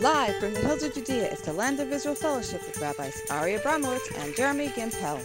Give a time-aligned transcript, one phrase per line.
[0.00, 3.54] Live from the hills of Judea is the Land of Israel Fellowship with Rabbis Ari
[3.54, 5.18] Abramowitz and Jeremy Gimpel.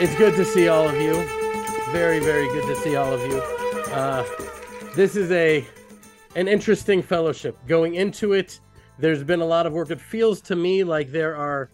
[0.00, 1.14] It's good to see all of you.
[1.92, 3.40] Very, very good to see all of you.
[3.92, 4.26] Uh,
[4.96, 5.64] this is a
[6.34, 7.56] an interesting fellowship.
[7.68, 8.58] Going into it,
[8.98, 9.92] there's been a lot of work.
[9.92, 11.70] It feels to me like there are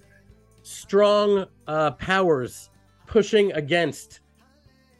[0.64, 2.68] strong uh, powers
[3.06, 4.20] pushing against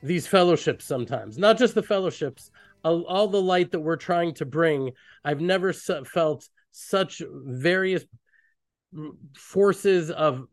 [0.03, 1.37] these fellowships sometimes.
[1.37, 2.53] Not just the fellowships,
[2.87, 4.93] all the light that we're trying to bring.
[5.25, 8.05] I've never felt such various
[9.37, 10.47] forces of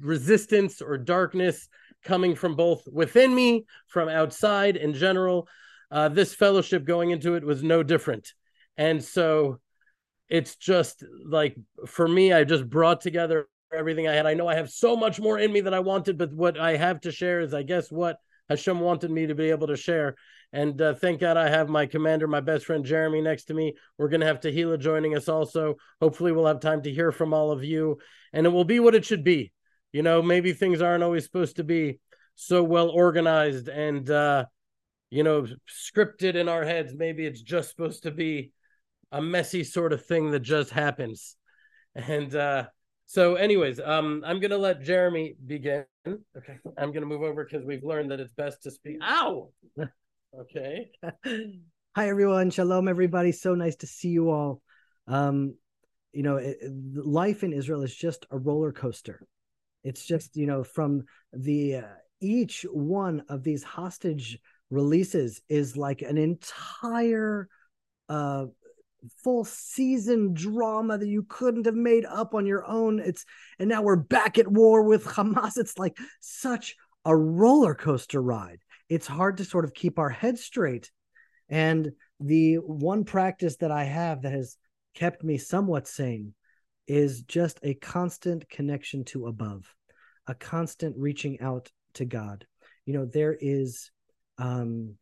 [0.00, 1.68] resistance or darkness
[2.04, 5.48] coming from both within me, from outside in general.
[5.90, 8.32] Uh, this fellowship going into it was no different.
[8.76, 9.60] And so
[10.28, 11.56] it's just like
[11.86, 14.26] for me, I just brought together everything I had.
[14.26, 16.76] I know I have so much more in me that I wanted, but what I
[16.76, 18.16] have to share is, I guess, what
[18.48, 20.16] Hashem wanted me to be able to share.
[20.52, 23.74] And uh, thank God I have my commander, my best friend Jeremy, next to me.
[23.98, 25.76] We're going to have Tehila joining us also.
[26.00, 27.98] Hopefully, we'll have time to hear from all of you,
[28.32, 29.52] and it will be what it should be.
[29.92, 32.00] You know, maybe things aren't always supposed to be
[32.34, 34.46] so well organized and, uh,
[35.10, 36.94] you know, scripted in our heads.
[36.94, 38.52] Maybe it's just supposed to be
[39.12, 41.36] a messy sort of thing that just happens.
[41.94, 42.66] And uh,
[43.06, 45.84] so, anyways, um, I'm gonna let Jeremy begin.
[46.06, 48.98] Okay, I'm gonna move over because we've learned that it's best to speak.
[49.02, 49.50] Ow.
[50.38, 50.90] Okay.
[51.96, 52.50] Hi everyone.
[52.50, 53.32] Shalom everybody.
[53.32, 54.62] So nice to see you all.
[55.06, 55.54] Um,
[56.12, 56.58] you know, it,
[56.94, 59.26] life in Israel is just a roller coaster.
[59.82, 64.38] It's just you know from the uh, each one of these hostage
[64.70, 67.48] releases is like an entire
[68.08, 68.46] uh
[69.24, 72.98] full season drama that you couldn't have made up on your own.
[72.98, 73.24] It's
[73.58, 75.56] and now we're back at war with Hamas.
[75.56, 78.60] It's like such a roller coaster ride.
[78.90, 80.90] It's hard to sort of keep our head straight.
[81.48, 84.56] And the one practice that I have that has
[84.94, 86.34] kept me somewhat sane
[86.86, 89.74] is just a constant connection to above,
[90.26, 92.46] a constant reaching out to God.
[92.84, 93.90] You know, there is
[94.36, 94.96] um,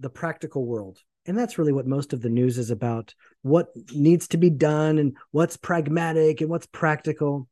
[0.00, 4.26] the practical world and that's really what most of the news is about what needs
[4.28, 7.46] to be done and what's pragmatic and what's practical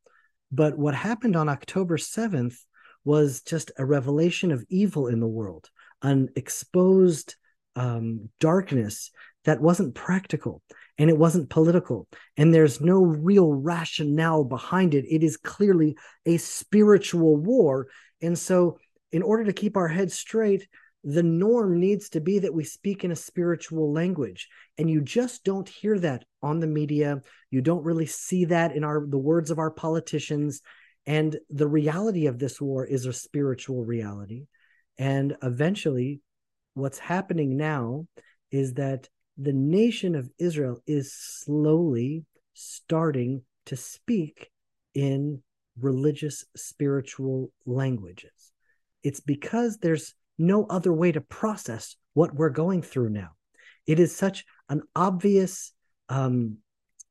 [0.51, 2.57] but what happened on october 7th
[3.07, 5.69] was just a revelation of evil in the world
[6.03, 7.35] an exposed
[7.75, 9.09] um, darkness
[9.45, 10.61] that wasn't practical
[10.99, 12.07] and it wasn't political.
[12.37, 15.05] And there's no real rationale behind it.
[15.09, 15.97] It is clearly
[16.27, 17.87] a spiritual war.
[18.21, 18.77] And so
[19.11, 20.67] in order to keep our heads straight
[21.03, 24.49] the norm needs to be that we speak in a spiritual language.
[24.77, 27.21] And you just don't hear that on the media.
[27.49, 30.61] You don't really see that in our the words of our politicians
[31.07, 34.45] and the reality of this war is a spiritual reality
[34.99, 36.21] and eventually
[36.75, 38.05] what's happening now
[38.51, 44.49] is that the nation of Israel is slowly starting to speak
[44.93, 45.41] in
[45.79, 48.51] religious spiritual languages
[49.03, 53.29] it's because there's no other way to process what we're going through now.
[53.85, 55.73] It is such an obvious,
[56.09, 56.57] um,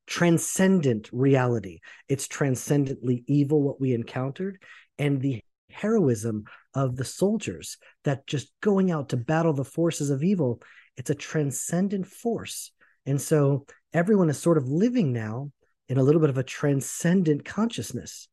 [0.07, 1.81] transcendent reality.
[2.09, 4.63] It's transcendently evil what we encountered,
[4.99, 6.45] and the heroism
[6.75, 10.63] of the soldiers that just going out to battle the forces of evil.
[10.97, 12.73] It's a transcendent force.
[13.05, 15.53] And so everyone is sort of living now
[15.89, 18.29] in a little bit of a transcendent consciousness.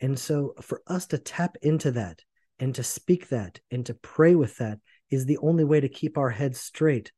[0.00, 2.20] And so for us to tap into that
[2.58, 4.78] and to speak that and to pray with that
[5.10, 7.12] is the only way to keep our heads straight.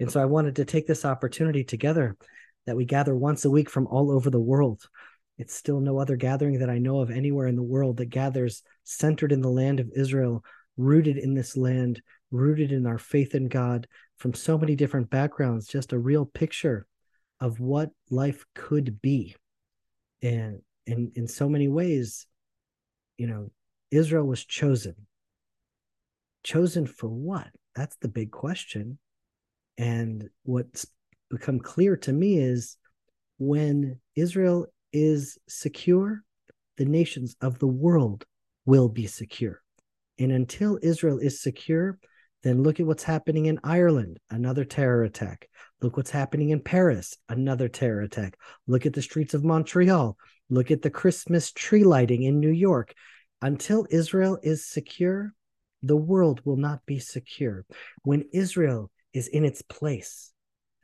[0.00, 2.16] And so I wanted to take this opportunity together
[2.66, 4.88] that we gather once a week from all over the world.
[5.38, 8.62] It's still no other gathering that I know of anywhere in the world that gathers
[8.84, 10.44] centered in the land of Israel,
[10.76, 15.66] rooted in this land, rooted in our faith in God from so many different backgrounds,
[15.66, 16.86] just a real picture
[17.40, 19.34] of what life could be.
[20.22, 22.26] And in, in so many ways,
[23.16, 23.50] you know,
[23.90, 24.94] Israel was chosen.
[26.42, 27.48] Chosen for what?
[27.74, 28.98] That's the big question.
[29.76, 30.86] And what's
[31.34, 32.76] become clear to me is
[33.38, 36.22] when Israel is secure,
[36.76, 38.24] the nations of the world
[38.66, 39.60] will be secure.
[40.18, 41.98] And until Israel is secure,
[42.42, 45.48] then look at what's happening in Ireland, another terror attack.
[45.80, 48.36] Look what's happening in Paris, another terror attack.
[48.66, 50.16] Look at the streets of Montreal.
[50.50, 52.94] Look at the Christmas tree lighting in New York.
[53.40, 55.32] Until Israel is secure,
[55.82, 57.64] the world will not be secure.
[58.02, 60.33] When Israel is in its place,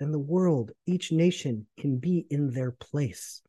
[0.00, 3.42] then the world, each nation can be in their place.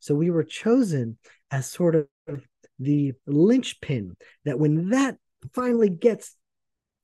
[0.00, 1.18] So we were chosen
[1.50, 2.42] as sort of
[2.78, 5.18] the linchpin that when that
[5.52, 6.34] finally gets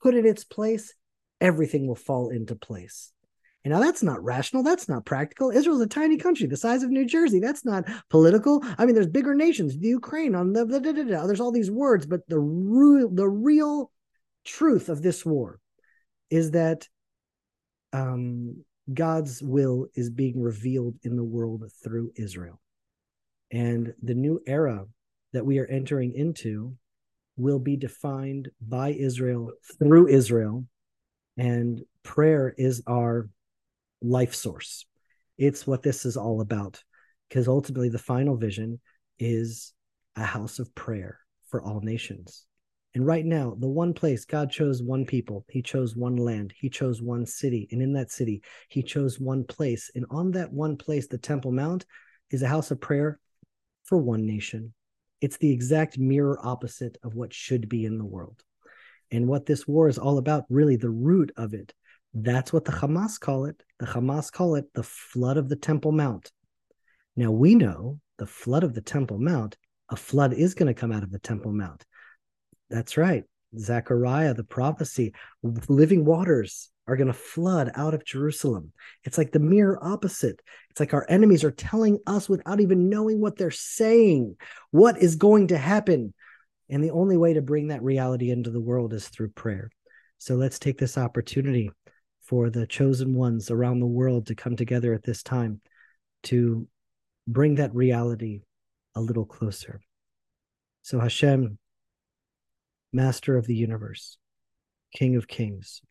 [0.03, 0.95] put in its place,
[1.41, 3.13] everything will fall into place.
[3.65, 4.63] And now that's not rational.
[4.63, 5.51] That's not practical.
[5.51, 7.41] Israel's a tiny country the size of New Jersey.
[7.41, 8.63] That's not political.
[8.79, 12.39] I mean, there's bigger nations, the Ukraine on the, there's all these words, but the
[12.39, 13.91] real, the real
[14.45, 15.61] truth of this war
[16.31, 16.89] is that
[17.95, 22.61] um, God's will is being revealed in the world through Israel.
[23.51, 24.85] And the new era
[25.33, 26.77] that we are entering into
[27.37, 30.67] will be defined by Israel through Israel.
[31.37, 33.29] And prayer is our
[34.03, 34.87] life source.
[35.39, 36.83] It's what this is all about.
[37.29, 38.81] Because ultimately, the final vision
[39.19, 39.73] is
[40.15, 42.47] a house of prayer for all nations.
[42.95, 46.71] And right now, the one place God chose one people, He chose one land, He
[46.71, 47.69] chose one city.
[47.73, 49.91] And in that city, He chose one place.
[49.95, 51.85] And on that one place, the Temple Mount,
[52.31, 53.19] is a house of prayer
[53.85, 54.75] for one nation.
[55.21, 58.43] It's the exact mirror opposite of what should be in the world.
[59.11, 61.73] And what this war is all about, really, the root of it,
[62.13, 63.63] that's what the Hamas call it.
[63.79, 66.31] The Hamas call it the flood of the Temple Mount.
[67.17, 69.57] Now we know the flood of the Temple Mount,
[69.89, 71.85] a flood is going to come out of the Temple Mount.
[72.71, 73.25] That's right.
[73.59, 75.13] Zechariah, the prophecy,
[75.43, 78.73] living waters are going to flood out of Jerusalem.
[79.05, 80.41] It's like the mirror opposite.
[80.71, 84.37] It's like our enemies are telling us without even knowing what they're saying
[84.71, 86.13] what is going to happen.
[86.69, 89.71] And the only way to bring that reality into the world is through prayer.
[90.19, 91.71] So let's take this opportunity
[92.23, 95.61] for the chosen ones around the world to come together at this time
[96.25, 96.67] to
[97.27, 98.41] bring that reality
[98.95, 99.81] a little closer.
[100.83, 101.59] So, Hashem,
[102.95, 104.19] Master of the universe,
[104.95, 105.83] King of kings,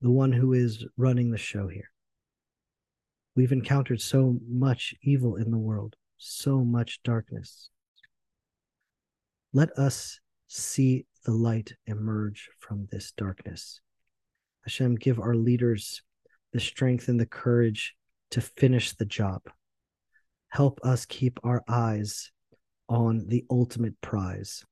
[0.00, 1.90] the one who is running the show here.
[3.36, 7.68] We've encountered so much evil in the world, so much darkness.
[9.52, 13.82] Let us see the light emerge from this darkness.
[14.64, 16.00] Hashem, give our leaders
[16.54, 17.94] the strength and the courage
[18.30, 19.42] to finish the job.
[20.48, 22.32] Help us keep our eyes
[22.88, 24.64] on the ultimate prize,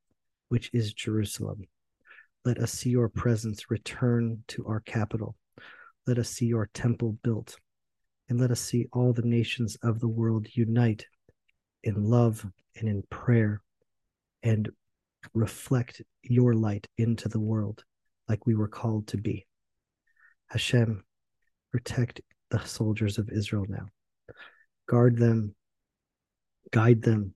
[0.49, 1.65] which is Jerusalem.
[2.45, 5.37] Let us see your presence return to our capital.
[6.07, 7.57] Let us see your temple built.
[8.29, 11.07] And let us see all the nations of the world unite
[11.83, 12.45] in love
[12.77, 13.63] and in prayer
[14.43, 14.69] and
[15.35, 17.85] reflect your light into the world
[18.29, 19.47] like we were called to be.
[20.49, 21.05] Hashem,
[21.73, 22.21] protect
[22.51, 23.87] the soldiers of Israel now.
[24.89, 25.55] Guard them,
[26.71, 27.35] guide them,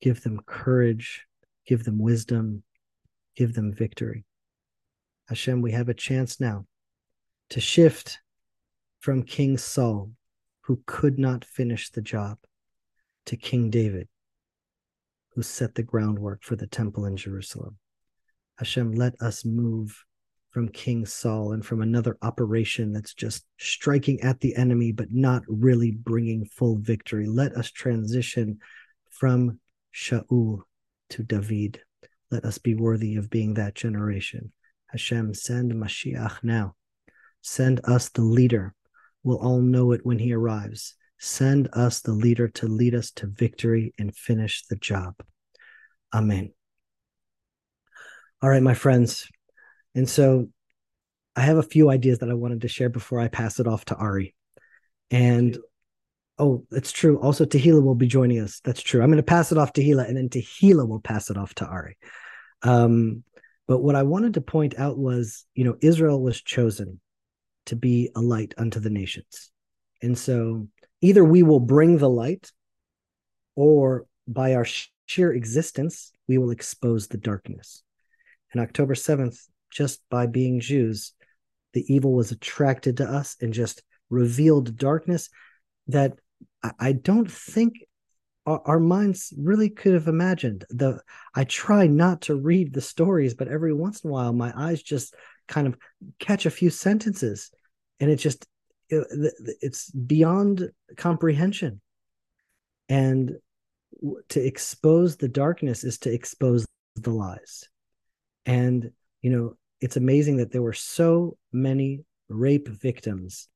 [0.00, 1.26] give them courage,
[1.70, 2.64] give them wisdom,
[3.36, 4.24] give them victory.
[5.28, 6.66] Hashem, we have a chance now
[7.50, 8.18] to shift
[8.98, 10.10] from King Saul,
[10.62, 12.38] who could not finish the job,
[13.26, 14.08] to King David,
[15.36, 17.76] who set the groundwork for the temple in Jerusalem.
[18.58, 20.04] Hashem, let us move
[20.50, 25.44] from King Saul and from another operation that's just striking at the enemy, but not
[25.46, 27.28] really bringing full victory.
[27.28, 28.58] Let us transition
[29.12, 29.60] from
[29.94, 30.64] Shaul
[31.10, 31.80] to David.
[32.30, 34.52] Let us be worthy of being that generation.
[34.88, 36.74] Hashem, send Mashiach now.
[37.42, 38.74] Send us the leader.
[39.22, 40.94] We'll all know it when he arrives.
[41.18, 45.14] Send us the leader to lead us to victory and finish the job.
[46.14, 46.52] Amen.
[48.42, 49.28] All right, my friends.
[49.94, 50.48] And so
[51.36, 53.84] I have a few ideas that I wanted to share before I pass it off
[53.86, 54.34] to Ari.
[55.10, 55.58] And
[56.40, 57.20] Oh, that's true.
[57.20, 58.60] Also, Tehila will be joining us.
[58.64, 59.02] That's true.
[59.02, 61.54] I'm going to pass it off to Tehila, and then Tehila will pass it off
[61.56, 61.98] to Ari.
[62.62, 63.24] Um,
[63.68, 66.98] but what I wanted to point out was, you know, Israel was chosen
[67.66, 69.50] to be a light unto the nations.
[70.02, 70.68] And so
[71.02, 72.50] either we will bring the light,
[73.54, 74.66] or by our
[75.06, 77.82] sheer existence, we will expose the darkness.
[78.52, 79.38] And October 7th,
[79.70, 81.12] just by being Jews,
[81.74, 85.28] the evil was attracted to us and just revealed darkness
[85.88, 86.14] that
[86.78, 87.74] I don't think
[88.46, 90.64] our, our minds really could have imagined.
[90.70, 91.00] The
[91.34, 94.82] I try not to read the stories, but every once in a while, my eyes
[94.82, 95.14] just
[95.48, 95.76] kind of
[96.18, 97.50] catch a few sentences,
[97.98, 98.46] and it just
[98.88, 99.06] it,
[99.60, 101.80] it's beyond comprehension.
[102.88, 103.36] And
[104.30, 107.68] to expose the darkness is to expose the lies.
[108.46, 108.90] And
[109.22, 113.48] you know, it's amazing that there were so many rape victims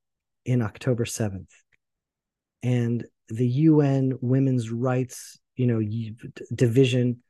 [0.45, 1.49] in October 7th
[2.64, 5.83] and the UN women's rights, you know,
[6.52, 7.21] division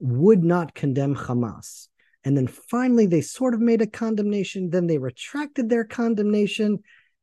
[0.00, 1.88] would not condemn Hamas.
[2.24, 6.78] And then finally they sort of made a condemnation, then they retracted their condemnation.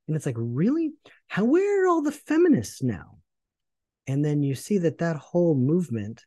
[0.07, 0.91] And it's like, really?
[1.27, 3.17] How where are all the feminists now?
[4.05, 6.23] And then you see that that whole movement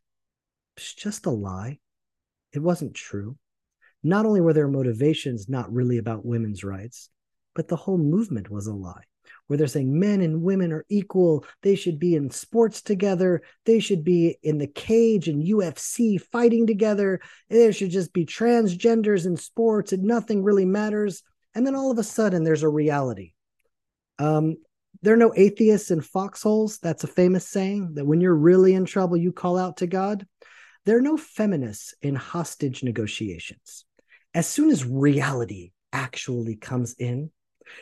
[0.75, 1.79] was just a lie.
[2.51, 3.37] It wasn't true.
[4.03, 7.09] Not only were their motivations not really about women's rights,
[7.55, 9.03] but the whole movement was a lie
[9.47, 11.45] where they're saying men and women are equal.
[11.63, 13.41] They should be in sports together.
[13.65, 17.19] They should be in the cage and UFC fighting together.
[17.49, 21.23] There should just be transgenders in sports and nothing really matters.
[21.55, 23.33] And then all of a sudden, there's a reality.
[24.19, 24.57] Um,
[25.01, 26.77] there are no atheists in foxholes.
[26.79, 30.27] That's a famous saying that when you're really in trouble, you call out to God.
[30.85, 33.85] There are no feminists in hostage negotiations.
[34.33, 37.31] As soon as reality actually comes in,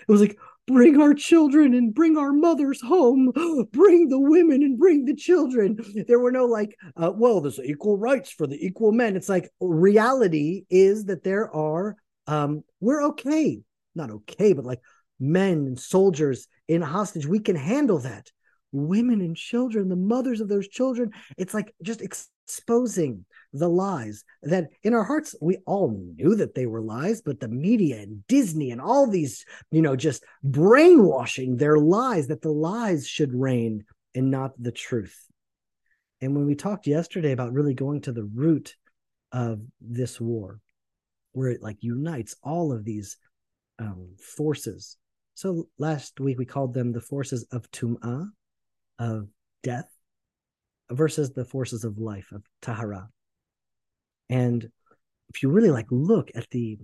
[0.07, 3.31] it was like, bring our children and bring our mothers home.
[3.71, 5.77] Bring the women and bring the children.
[6.07, 9.15] There were no like uh, well there's equal rights for the equal men.
[9.15, 11.95] It's like reality is that there are
[12.27, 13.61] um we're okay.
[13.95, 14.81] Not okay but like
[15.19, 17.25] men and soldiers in hostage.
[17.25, 18.29] We can handle that.
[18.71, 21.11] Women and children the mothers of those children.
[21.37, 26.65] It's like just exposing the lies that in our hearts we all knew that they
[26.65, 31.77] were lies but the media and disney and all these you know just brainwashing their
[31.77, 33.85] lies that the lies should reign
[34.17, 35.27] and not the truth.
[36.21, 38.75] And when we talked yesterday about really going to the root
[39.31, 40.59] of this war
[41.33, 43.17] where it like unites all of these
[43.77, 44.97] um, forces.
[45.35, 48.29] So last week we called them the forces of tum'ah
[48.97, 49.27] of
[49.61, 49.87] death
[50.89, 53.09] versus the forces of life of tahara
[54.29, 54.69] and
[55.29, 56.77] if you really like look at the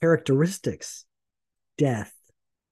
[0.00, 1.04] characteristics,
[1.78, 2.12] death,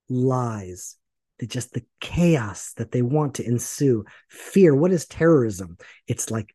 [0.09, 0.97] lies,
[1.39, 4.75] the, just the chaos that they want to ensue, fear.
[4.75, 5.77] What is terrorism?
[6.07, 6.51] It's like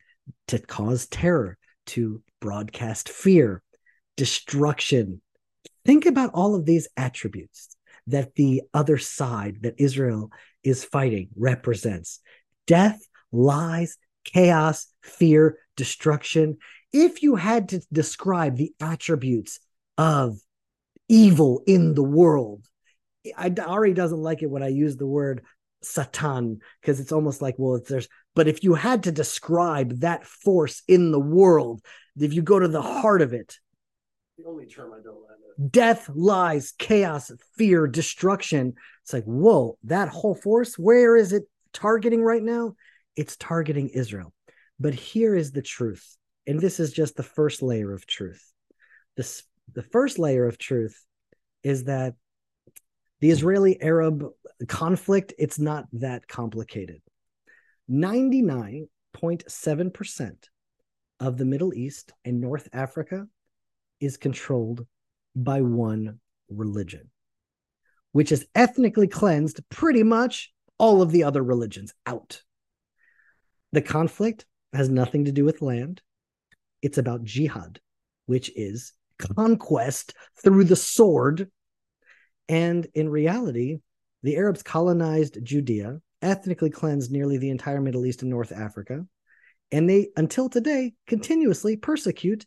[0.48, 1.58] to cause terror,
[1.88, 3.64] to broadcast fear,
[4.16, 5.22] destruction.
[5.86, 7.76] Think about all of these attributes
[8.08, 10.32] that the other side that Israel
[10.64, 12.20] is fighting represents
[12.68, 13.00] death,
[13.32, 16.58] lies, chaos, fear, destruction
[16.92, 19.60] if you had to describe the attributes
[19.98, 20.38] of
[21.08, 22.66] evil in the world,
[23.38, 25.44] I Ari doesn't like it when I use the word
[25.82, 30.82] Satan because it's almost like, well, there's, but if you had to describe that force
[30.88, 31.82] in the world,
[32.18, 33.58] if you go to the heart of it,
[34.38, 35.72] the only term I don't like.
[35.72, 38.76] Death, lies, chaos, fear, destruction.
[39.04, 41.44] It's like, whoa, that whole force, where is it
[41.74, 42.76] targeting right now?
[43.18, 44.34] It's targeting Israel.
[44.80, 46.18] But here is the truth
[46.50, 48.52] and this is just the first layer of truth.
[49.16, 49.44] This,
[49.76, 51.00] the first layer of truth
[51.62, 52.16] is that
[53.20, 54.26] the Israeli Arab
[54.68, 57.04] conflict, it's not that complicated.
[57.88, 60.32] 99.7%
[61.20, 63.28] of the Middle East and North Africa
[64.00, 64.88] is controlled
[65.36, 67.12] by one religion,
[68.12, 72.42] which has ethnically cleansed pretty much all of the other religions out.
[73.72, 76.02] The conflict has nothing to do with land.
[76.82, 77.80] It's about jihad,
[78.26, 81.50] which is conquest through the sword.
[82.48, 83.80] And in reality,
[84.24, 89.06] the Arabs colonized Judea, ethnically cleansed nearly the entire Middle East and North Africa,
[89.72, 92.46] and they, until today, continuously persecute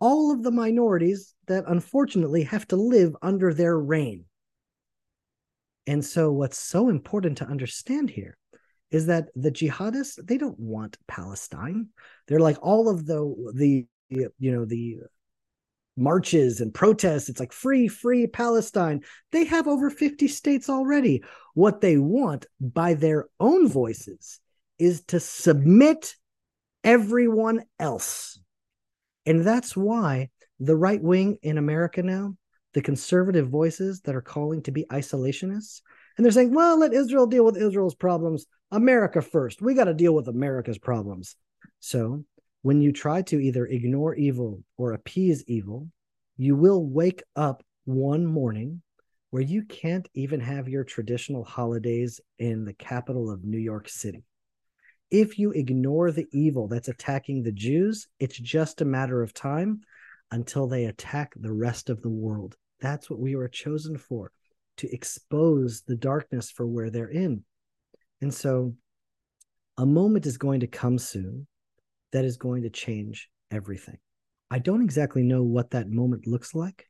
[0.00, 4.24] all of the minorities that unfortunately have to live under their reign.
[5.86, 8.36] And so, what's so important to understand here
[8.90, 11.88] is that the jihadists they don't want Palestine.
[12.28, 14.98] They're like all of the the you know the
[15.96, 17.28] marches and protests.
[17.28, 19.02] It's like free, free Palestine.
[19.32, 21.24] They have over 50 states already.
[21.54, 24.40] What they want by their own voices
[24.78, 26.14] is to submit
[26.84, 28.38] everyone else.
[29.24, 30.28] And that's why
[30.60, 32.36] the right wing in America now,
[32.74, 35.80] the conservative voices that are calling to be isolationists,
[36.16, 38.46] and they're saying, well, let Israel deal with Israel's problems.
[38.70, 39.62] America first.
[39.62, 41.36] We got to deal with America's problems.
[41.80, 42.24] So
[42.62, 45.88] when you try to either ignore evil or appease evil,
[46.36, 48.82] you will wake up one morning
[49.30, 54.24] where you can't even have your traditional holidays in the capital of New York City.
[55.10, 59.82] If you ignore the evil that's attacking the Jews, it's just a matter of time
[60.32, 62.56] until they attack the rest of the world.
[62.80, 64.32] That's what we were chosen for
[64.78, 67.44] to expose the darkness for where they're in.
[68.20, 68.74] And so
[69.76, 71.46] a moment is going to come soon
[72.12, 73.98] that is going to change everything.
[74.50, 76.88] I don't exactly know what that moment looks like.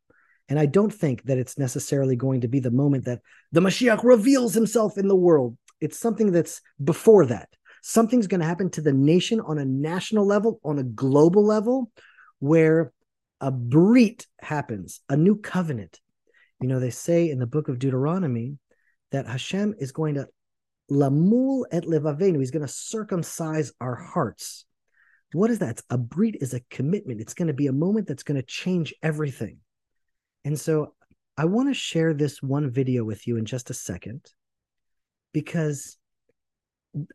[0.48, 4.04] And I don't think that it's necessarily going to be the moment that the Mashiach
[4.04, 5.56] reveals himself in the world.
[5.80, 7.48] It's something that's before that.
[7.82, 11.90] Something's going to happen to the nation on a national level, on a global level,
[12.38, 12.92] where
[13.40, 16.00] a brit happens, a new covenant.
[16.60, 18.58] You know, they say in the book of Deuteronomy
[19.12, 20.28] that Hashem is going to
[20.90, 22.38] lamul et levavenu.
[22.38, 24.64] He's going to circumcise our hearts.
[25.32, 25.80] What is that?
[25.90, 27.20] A brit is a commitment.
[27.20, 29.58] It's going to be a moment that's going to change everything.
[30.44, 30.94] And so
[31.36, 34.24] I want to share this one video with you in just a second
[35.32, 35.98] because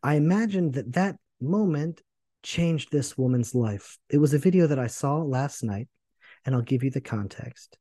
[0.02, 2.02] I imagine that that moment
[2.42, 3.98] changed this woman's life.
[4.10, 5.88] It was a video that I saw last night,
[6.44, 7.78] and I'll give you the context.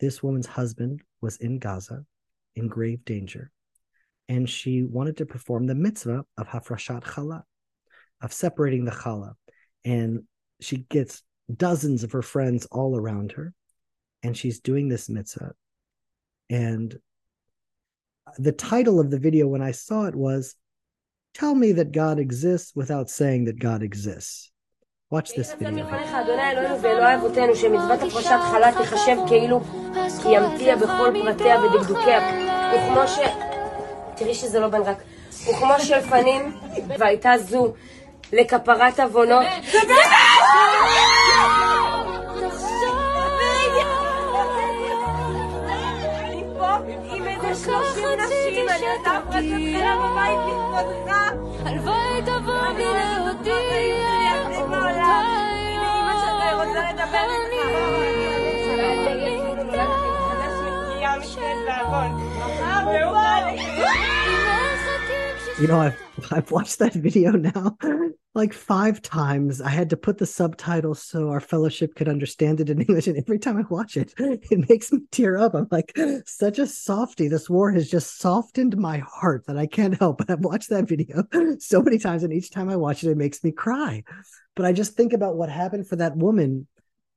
[0.00, 2.04] This woman's husband was in Gaza
[2.54, 3.50] in grave danger,
[4.28, 7.42] and she wanted to perform the mitzvah of hafrashat challah,
[8.20, 9.34] of separating the challah.
[9.84, 10.24] And
[10.60, 11.22] she gets
[11.54, 13.54] dozens of her friends all around her,
[14.22, 15.52] and she's doing this mitzvah.
[16.50, 16.98] And
[18.38, 20.54] the title of the video when I saw it was
[21.34, 24.50] Tell me that God exists without saying that God exists.
[25.10, 25.86] Watch this video.
[34.18, 34.96] תראי שזה לא בן רק.
[35.50, 36.56] וכמו שלפנים,
[36.98, 37.72] והייתה זו
[38.32, 39.46] לכפרת עוונות.
[51.64, 53.68] הלוואי תבוא בי להודיע
[65.60, 66.00] You know, I've
[66.32, 67.76] I've watched that video now
[68.34, 69.60] like five times.
[69.60, 73.08] I had to put the subtitles so our fellowship could understand it in English.
[73.08, 75.54] And every time I watch it, it makes me tear up.
[75.54, 75.92] I'm like,
[76.26, 77.26] such a softy.
[77.26, 80.18] This war has just softened my heart that I can't help.
[80.18, 81.24] But I've watched that video
[81.58, 84.04] so many times, and each time I watch it, it makes me cry.
[84.54, 86.68] But I just think about what happened for that woman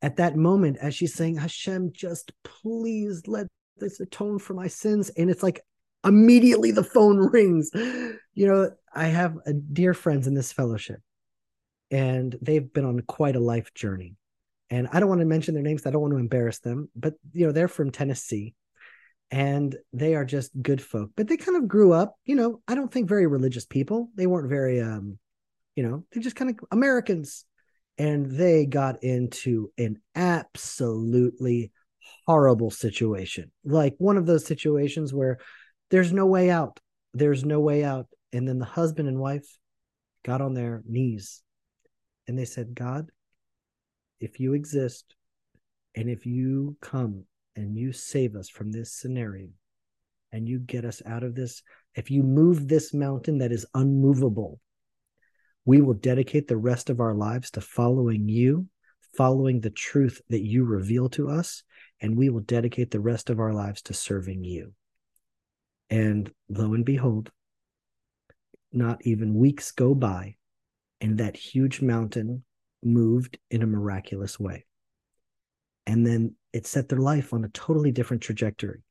[0.01, 3.47] at that moment as she's saying, Hashem, just please let
[3.77, 5.09] this atone for my sins.
[5.09, 5.61] And it's like
[6.03, 7.71] immediately the phone rings.
[7.73, 10.99] You know, I have a dear friends in this fellowship,
[11.89, 14.15] and they've been on quite a life journey.
[14.69, 17.15] And I don't want to mention their names, I don't want to embarrass them, but
[17.33, 18.55] you know, they're from Tennessee
[19.29, 21.11] and they are just good folk.
[21.17, 24.09] But they kind of grew up, you know, I don't think very religious people.
[24.15, 25.19] They weren't very um,
[25.75, 27.45] you know, they're just kind of Americans.
[27.97, 31.71] And they got into an absolutely
[32.25, 33.51] horrible situation.
[33.63, 35.37] Like one of those situations where
[35.89, 36.79] there's no way out.
[37.13, 38.07] There's no way out.
[38.33, 39.45] And then the husband and wife
[40.23, 41.41] got on their knees
[42.27, 43.09] and they said, God,
[44.19, 45.15] if you exist
[45.95, 49.49] and if you come and you save us from this scenario
[50.31, 51.61] and you get us out of this,
[51.95, 54.59] if you move this mountain that is unmovable,
[55.65, 58.67] we will dedicate the rest of our lives to following you,
[59.17, 61.63] following the truth that you reveal to us,
[62.01, 64.73] and we will dedicate the rest of our lives to serving you.
[65.89, 67.31] And lo and behold,
[68.71, 70.35] not even weeks go by,
[70.99, 72.43] and that huge mountain
[72.83, 74.65] moved in a miraculous way.
[75.85, 78.81] And then it set their life on a totally different trajectory.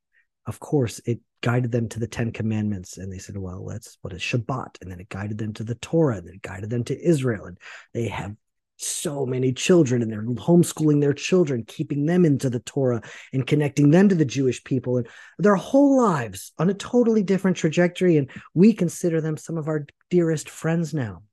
[0.45, 4.13] Of course, it guided them to the Ten Commandments, and they said, "Well, that's what
[4.13, 6.83] is Shabbat," and then it guided them to the Torah, and then it guided them
[6.85, 7.57] to Israel, and
[7.93, 8.35] they have
[8.83, 13.01] so many children and they're homeschooling their children, keeping them into the Torah
[13.33, 15.07] and connecting them to the Jewish people and
[15.39, 18.17] their whole lives on a totally different trajectory.
[18.17, 21.23] And we consider them some of our dearest friends now.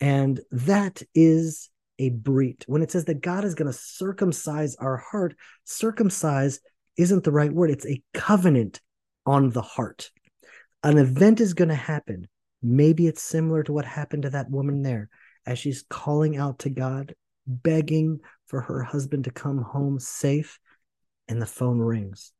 [0.00, 2.64] And that is a brit.
[2.66, 6.60] When it says that God is going to circumcise our heart, circumcise
[6.96, 7.70] isn't the right word.
[7.70, 8.80] It's a covenant
[9.26, 10.10] on the heart.
[10.82, 12.28] An event is going to happen.
[12.62, 15.08] Maybe it's similar to what happened to that woman there
[15.46, 17.14] as she's calling out to God,
[17.46, 20.58] begging for her husband to come home safe,
[21.28, 22.32] and the phone rings.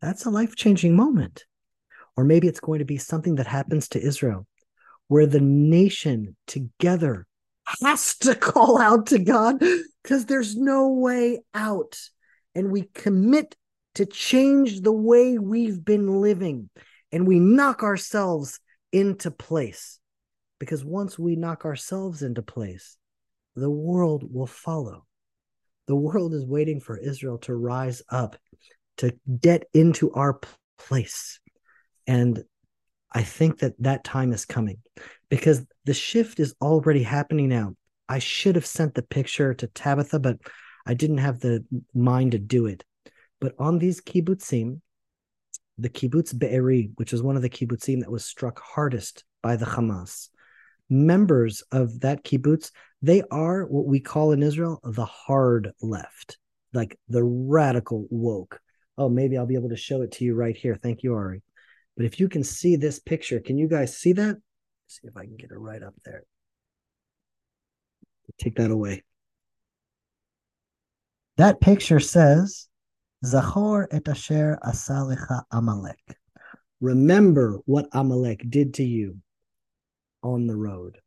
[0.00, 1.44] That's a life changing moment.
[2.16, 4.46] Or maybe it's going to be something that happens to Israel,
[5.08, 7.26] where the nation together
[7.82, 9.62] has to call out to God
[10.02, 11.98] because there's no way out.
[12.54, 13.56] And we commit
[13.96, 16.70] to change the way we've been living
[17.12, 18.60] and we knock ourselves
[18.92, 19.98] into place.
[20.58, 22.96] Because once we knock ourselves into place,
[23.54, 25.06] the world will follow.
[25.86, 28.36] The world is waiting for Israel to rise up,
[28.98, 30.40] to get into our
[30.78, 31.40] place.
[32.06, 32.44] And
[33.12, 34.78] I think that that time is coming
[35.30, 37.74] because the shift is already happening now.
[38.08, 40.38] I should have sent the picture to Tabitha, but
[40.86, 41.64] I didn't have the
[41.94, 42.84] mind to do it.
[43.40, 44.80] But on these kibbutzim,
[45.78, 49.66] the kibbutz Be'eri, which is one of the kibbutzim that was struck hardest by the
[49.66, 50.28] Hamas,
[50.88, 52.70] members of that kibbutz,
[53.02, 56.38] they are what we call in Israel the hard left,
[56.72, 58.60] like the radical woke.
[58.98, 60.74] Oh, maybe I'll be able to show it to you right here.
[60.74, 61.42] Thank you, Ari.
[61.96, 64.36] But if you can see this picture, can you guys see that?
[64.36, 66.24] Let's see if I can get it right up there.
[68.38, 69.02] Take that away.
[71.36, 72.68] That picture says
[73.24, 76.16] Zachor et asher asa lecha Amalek.
[76.80, 79.18] Remember what Amalek did to you
[80.32, 80.98] on the road.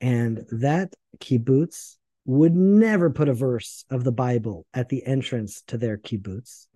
[0.00, 5.78] And that kibbutz would never put a verse of the Bible at the entrance to
[5.78, 6.66] their kibbutz.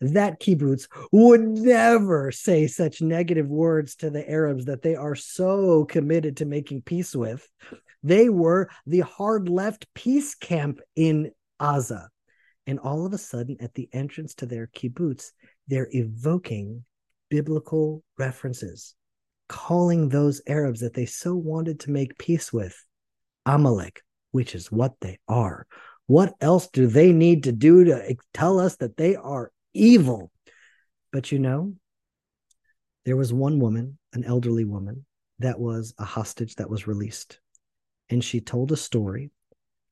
[0.00, 5.84] That kibbutz would never say such negative words to the Arabs that they are so
[5.84, 7.46] committed to making peace with.
[8.02, 12.08] They were the hard left peace camp in Aza.
[12.66, 15.32] And all of a sudden, at the entrance to their kibbutz,
[15.68, 16.84] they're evoking
[17.30, 18.94] biblical references,
[19.48, 22.76] calling those Arabs that they so wanted to make peace with
[23.46, 24.02] Amalek,
[24.32, 25.66] which is what they are.
[26.06, 30.30] What else do they need to do to tell us that they are evil?
[31.12, 31.74] But you know,
[33.04, 35.04] there was one woman, an elderly woman,
[35.38, 37.38] that was a hostage that was released.
[38.10, 39.30] And she told a story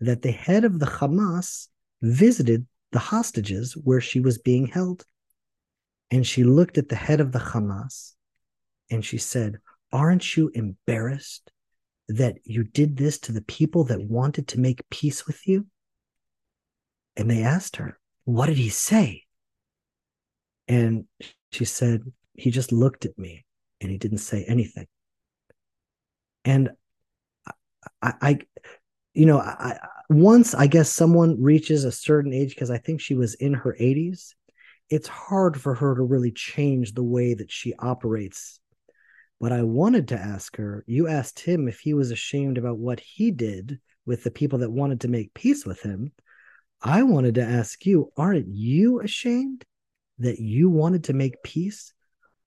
[0.01, 1.69] that the head of the Hamas
[2.01, 5.05] visited the hostages where she was being held.
[6.11, 8.15] And she looked at the head of the Hamas
[8.93, 9.59] and she said,
[9.91, 11.51] Aren't you embarrassed
[12.09, 15.67] that you did this to the people that wanted to make peace with you?
[17.17, 19.23] And they asked her, What did he say?
[20.69, 21.07] And
[21.51, 22.03] she said,
[22.35, 23.45] He just looked at me
[23.81, 24.87] and he didn't say anything.
[26.45, 26.71] And
[28.03, 28.39] I, I
[29.15, 29.79] you know, I,
[30.09, 33.75] once I guess someone reaches a certain age, because I think she was in her
[33.81, 34.35] 80s,
[34.91, 38.61] it's hard for her to really change the way that she operates.
[39.43, 43.01] But I wanted to ask her, you asked him if he was ashamed about what
[43.01, 46.13] he did with the people that wanted to make peace with him.
[46.81, 49.65] I wanted to ask you, aren't you ashamed
[50.21, 51.93] that you wanted to make peace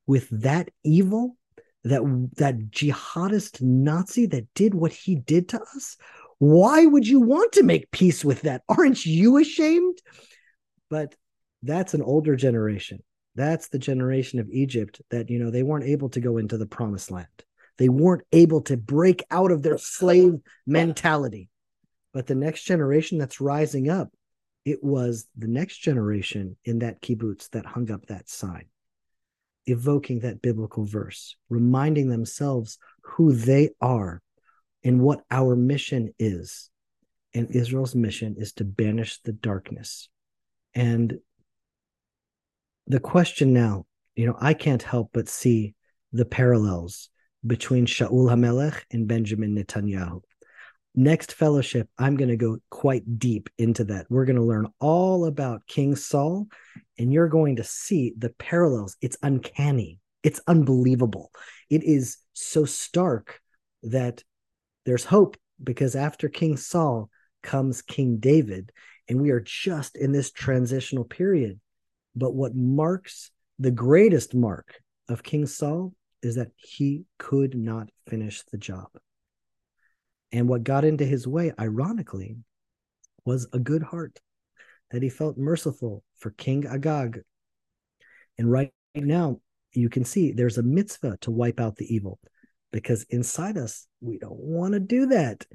[0.08, 1.36] with that evil,
[1.84, 2.02] that
[2.38, 5.98] that jihadist Nazi that did what he did to us?
[6.38, 8.62] Why would you want to make peace with that?
[8.70, 9.98] Aren't you ashamed?
[10.90, 11.14] But
[11.62, 13.04] that's an older generation.
[13.36, 16.66] That's the generation of Egypt that, you know, they weren't able to go into the
[16.66, 17.28] promised land.
[17.78, 21.50] They weren't able to break out of their slave mentality.
[22.14, 24.10] But the next generation that's rising up,
[24.64, 28.66] it was the next generation in that kibbutz that hung up that sign,
[29.66, 34.22] evoking that biblical verse, reminding themselves who they are
[34.84, 36.70] and what our mission is.
[37.34, 40.08] And Israel's mission is to banish the darkness.
[40.74, 41.20] And
[42.88, 45.76] the question now, you know, I can't help but see
[46.12, 47.10] the parallels
[47.46, 50.22] between Shaul Hamelech and Benjamin Netanyahu.
[50.98, 54.06] Next fellowship, I'm going to go quite deep into that.
[54.10, 56.48] We're going to learn all about King Saul,
[56.98, 58.96] and you're going to see the parallels.
[59.02, 61.32] It's uncanny, it's unbelievable.
[61.70, 63.42] It is so stark
[63.84, 64.24] that
[64.86, 67.10] there's hope because after King Saul
[67.44, 68.72] comes King David,
[69.10, 71.60] and we are just in this transitional period.
[72.16, 78.44] But what marks the greatest mark of King Saul is that he could not finish
[78.52, 78.88] the job.
[80.32, 82.38] And what got into his way, ironically,
[83.26, 84.20] was a good heart
[84.92, 87.22] that he felt merciful for King Agag.
[88.38, 89.40] And right now,
[89.74, 92.20] you can see there's a mitzvah to wipe out the evil
[92.72, 95.46] because inside us, we don't want to do that.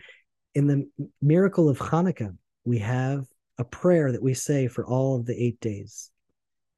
[0.54, 0.88] In the
[1.22, 3.26] miracle of Hanukkah, we have
[3.58, 6.10] a prayer that we say for all of the eight days.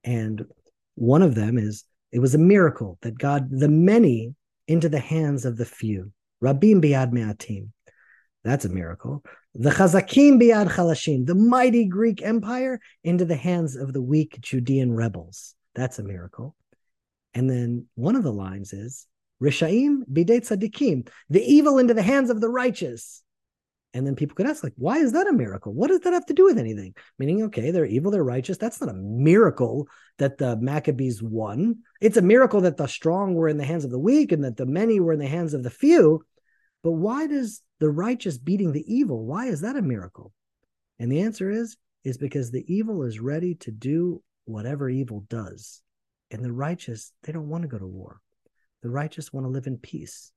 [0.05, 0.45] And
[0.95, 4.35] one of them is it was a miracle that God the many
[4.69, 6.13] into the hands of the few.
[6.43, 7.73] Rabim biad me'atim.
[8.45, 9.23] That's a miracle.
[9.55, 14.93] The chazakim biad chalashim, the mighty Greek Empire into the hands of the weak Judean
[14.93, 15.55] rebels.
[15.75, 16.57] That's a miracle.
[17.35, 19.07] And then one of the lines is
[19.43, 23.23] Rishaim bidei tzadikim, the evil into the hands of the righteous.
[23.95, 25.75] And then people could ask, like, why is that a miracle?
[25.75, 26.95] What does that have to do with anything?
[27.19, 28.57] Meaning, okay, they're evil, they're righteous.
[28.57, 29.87] That's not a miracle
[30.19, 31.81] that the Maccabees won.
[32.01, 34.57] It's a miracle that the strong were in the hands of the weak and that
[34.57, 36.25] the many were in the hands of the few.
[36.83, 39.27] But why does the righteous beating the evil?
[39.27, 40.33] Why is that a miracle?
[40.99, 45.83] And the answer is, is because the evil is ready to do whatever evil does.
[46.31, 48.21] And the righteous, they don't want to go to war.
[48.83, 50.33] The righteous want to live in peace.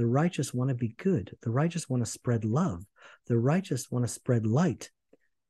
[0.00, 1.36] The righteous want to be good.
[1.42, 2.86] The righteous want to spread love.
[3.26, 4.90] The righteous want to spread light.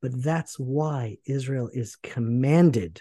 [0.02, 3.00] But that's why Israel is commanded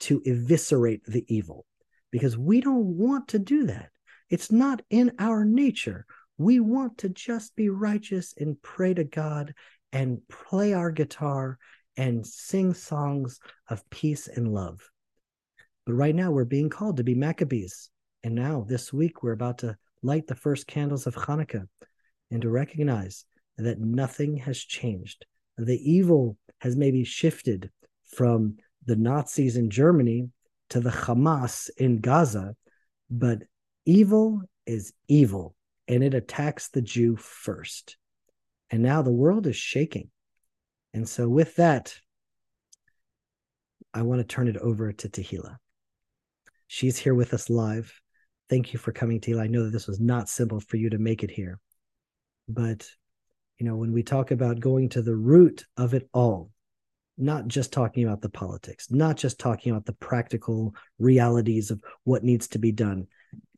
[0.00, 1.64] to eviscerate the evil,
[2.10, 3.90] because we don't want to do that.
[4.30, 6.06] It's not in our nature.
[6.38, 9.54] We want to just be righteous and pray to God
[9.92, 11.56] and play our guitar
[11.96, 14.80] and sing songs of peace and love.
[15.86, 17.90] But right now, we're being called to be Maccabees.
[18.24, 21.66] And now, this week, we're about to light the first candles of Hanukkah
[22.30, 23.24] and to recognize
[23.56, 25.24] that nothing has changed.
[25.56, 27.70] The evil has maybe shifted
[28.14, 30.30] from the Nazis in Germany
[30.70, 32.54] to the Hamas in Gaza,
[33.10, 33.42] but
[33.84, 35.54] evil is evil
[35.88, 37.96] and it attacks the Jew first.
[38.70, 40.10] And now the world is shaking.
[40.92, 41.94] And so, with that,
[43.92, 45.56] I want to turn it over to Tehila.
[46.66, 48.00] She's here with us live.
[48.50, 49.42] Thank you for coming, Tehila.
[49.42, 51.58] I know that this was not simple for you to make it here.
[52.48, 52.86] But,
[53.58, 56.50] you know, when we talk about going to the root of it all,
[57.16, 62.24] not just talking about the politics, not just talking about the practical realities of what
[62.24, 63.06] needs to be done.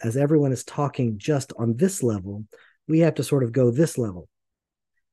[0.02, 2.44] As everyone is talking just on this level,
[2.86, 4.28] we have to sort of go this level.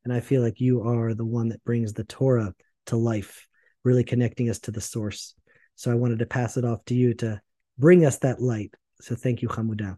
[0.04, 2.54] And I feel like you are the one that brings the Torah
[2.88, 3.48] to life,
[3.84, 5.34] really connecting us to the source.
[5.76, 7.42] So I wanted to pass it off to you to
[7.78, 8.76] bring us that light.
[9.04, 9.98] So thank you, Hamuda.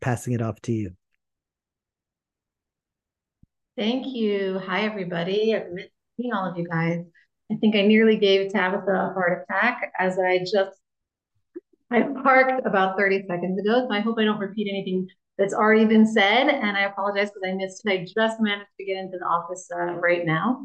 [0.00, 0.92] Passing it off to you.
[3.76, 4.60] Thank you.
[4.64, 5.52] Hi, everybody.
[5.52, 7.00] I've missed seeing all of you guys.
[7.50, 10.78] I think I nearly gave Tabitha a heart attack as I just
[11.90, 13.84] I parked about 30 seconds ago.
[13.88, 16.48] So I hope I don't repeat anything that's already been said.
[16.48, 17.90] And I apologize because I missed it.
[17.90, 20.62] I just managed to get into the office uh, right now.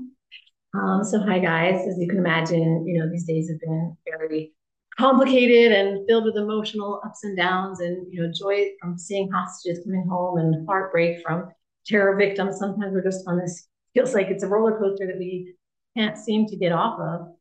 [0.75, 4.53] Um, so hi guys, as you can imagine, you know, these days have been very
[5.01, 9.83] complicated and filled with emotional ups and downs and, you know, joy from seeing hostages
[9.83, 11.49] coming home and heartbreak from
[11.87, 12.59] terror victims.
[12.59, 15.55] Sometimes we're just on this, feels like it's a roller coaster that we
[15.97, 17.33] can't seem to get off of.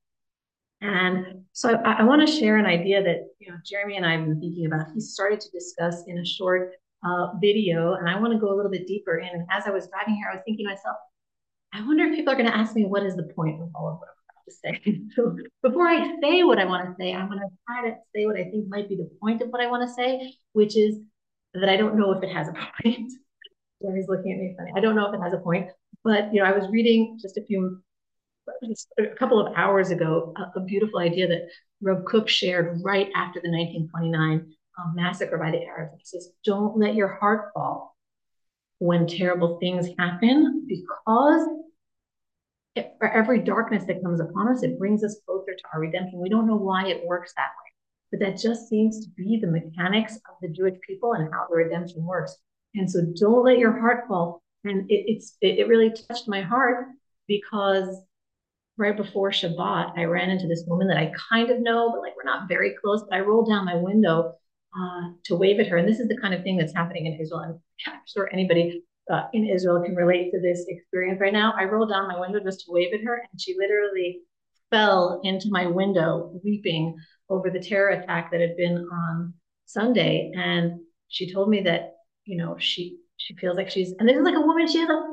[0.81, 4.13] And so I, I want to share an idea that you know Jeremy and I
[4.13, 4.87] have been thinking about.
[4.95, 6.73] He started to discuss in a short
[7.05, 9.29] uh, video, and I want to go a little bit deeper in.
[9.29, 10.97] And as I was driving here, I was thinking to myself,
[11.75, 13.89] I wonder if people are going to ask me what is the point of all
[13.89, 14.09] of what
[14.51, 15.01] to say.
[15.17, 18.27] so before I say what I want to say, I'm going to try to say
[18.27, 20.99] what I think might be the point of what I want to say, which is
[21.55, 23.13] that I don't know if it has a point.
[23.83, 24.73] Jeremy's looking at me funny.
[24.77, 25.71] I don't know if it has a point,
[26.05, 27.83] but you know, I was reading just a few
[28.99, 31.49] a couple of hours ago a, a, beautiful idea that
[31.81, 35.93] Rav Kook shared right after the 1929 um, massacre by the Arabs.
[35.99, 37.97] He says, "Don't let your heart fall
[38.79, 41.47] when terrible things happen, because
[42.77, 46.21] it, for every darkness that comes upon us, it brings us closer to our redemption.
[46.21, 47.73] We don't know why it works that way,
[48.11, 51.57] but that just seems to be the mechanics of the Jewish people and how the
[51.57, 52.37] redemption works.
[52.75, 56.43] And so, don't let your heart fall." And it, it's it, it really touched my
[56.43, 56.87] heart
[57.27, 58.05] because
[58.77, 62.15] right before Shabbat, I ran into this woman that I kind of know, but like
[62.17, 63.03] we're not very close.
[63.03, 64.35] But I rolled down my window
[64.77, 65.77] uh, to wave at her.
[65.77, 67.61] And this is the kind of thing that's happening in Israel.
[67.87, 71.53] I'm sure anybody uh, in Israel can relate to this experience right now.
[71.57, 74.21] I rolled down my window just to wave at her, and she literally
[74.71, 76.97] fell into my window weeping
[77.29, 79.35] over the terror attack that had been on
[79.67, 80.31] Sunday.
[80.37, 81.95] And she told me that,
[82.25, 84.89] you know, she she feels like she's, and this is like a woman, she has
[84.89, 85.11] a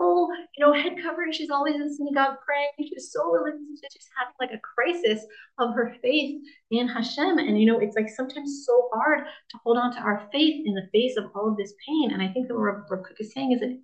[0.57, 1.31] you know, head covering.
[1.31, 2.89] She's always in synagogue praying.
[2.89, 3.79] She's so religious.
[3.91, 5.23] She's having like a crisis
[5.59, 6.41] of her faith
[6.71, 7.37] in Hashem.
[7.37, 9.19] And, you know, it's like sometimes so hard
[9.51, 12.11] to hold on to our faith in the face of all of this pain.
[12.11, 13.79] And I think that what Rav Kook is saying is that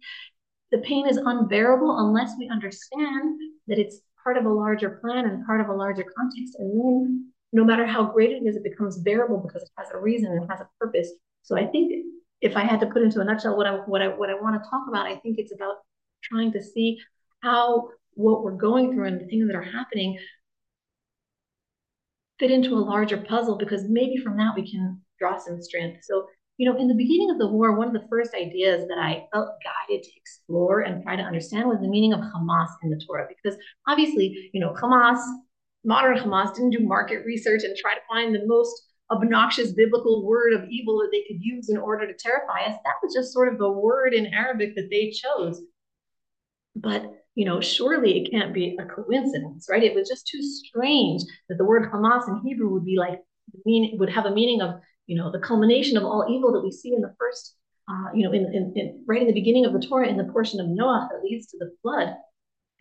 [0.72, 5.46] the pain is unbearable unless we understand that it's part of a larger plan and
[5.46, 6.56] part of a larger context.
[6.58, 10.00] And then no matter how great it is, it becomes bearable because it has a
[10.00, 11.12] reason and has a purpose.
[11.44, 11.94] So I think
[12.42, 14.62] if I had to put into a nutshell what I what I what I want
[14.62, 15.76] to talk about, I think it's about
[16.24, 16.98] trying to see
[17.42, 20.18] how what we're going through and the things that are happening
[22.40, 26.04] fit into a larger puzzle because maybe from that we can draw some strength.
[26.04, 28.98] So, you know, in the beginning of the war, one of the first ideas that
[28.98, 32.90] I felt guided to explore and try to understand was the meaning of Hamas in
[32.90, 33.28] the Torah.
[33.28, 33.58] Because
[33.88, 35.22] obviously, you know, Hamas,
[35.84, 40.54] modern Hamas didn't do market research and try to find the most obnoxious biblical word
[40.54, 42.78] of evil that they could use in order to terrify us.
[42.84, 45.62] That was just sort of the word in Arabic that they chose.
[46.76, 49.84] But you know, surely it can't be a coincidence, right?
[49.84, 53.20] It was just too strange that the word Hamas in Hebrew would be like
[53.66, 56.72] mean would have a meaning of you know the culmination of all evil that we
[56.72, 57.56] see in the first
[57.90, 60.32] uh, you know in, in, in right in the beginning of the Torah in the
[60.32, 62.16] portion of Noah that leads to the flood,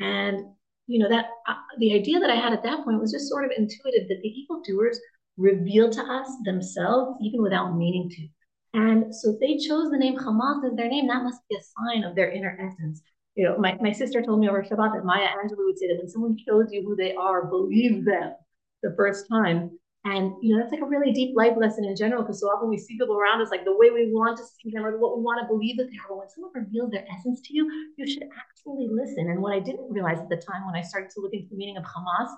[0.00, 0.46] and
[0.87, 3.44] you know that uh, the idea that I had at that point was just sort
[3.44, 5.00] of intuitive that the evildoers
[5.37, 8.28] reveal to us themselves even without meaning to.
[8.74, 11.09] And so they chose the name Hamas as their name.
[11.09, 13.02] That must be a sign of their inner essence.
[13.35, 15.99] You know, my, my sister told me over Shabbat that Maya Angelou would say that
[15.99, 18.35] when someone shows you who they are, believe them
[18.83, 19.71] the first time.
[20.05, 22.68] And you know, that's like a really deep life lesson in general, because so often
[22.68, 25.16] we see people around us like the way we want to see them or what
[25.16, 26.09] we want to believe that they are.
[26.09, 29.31] But when someone reveals their essence to you, you should actually listen.
[29.31, 31.57] And what I didn't realize at the time when I started to look into the
[31.57, 32.29] meaning of Hamas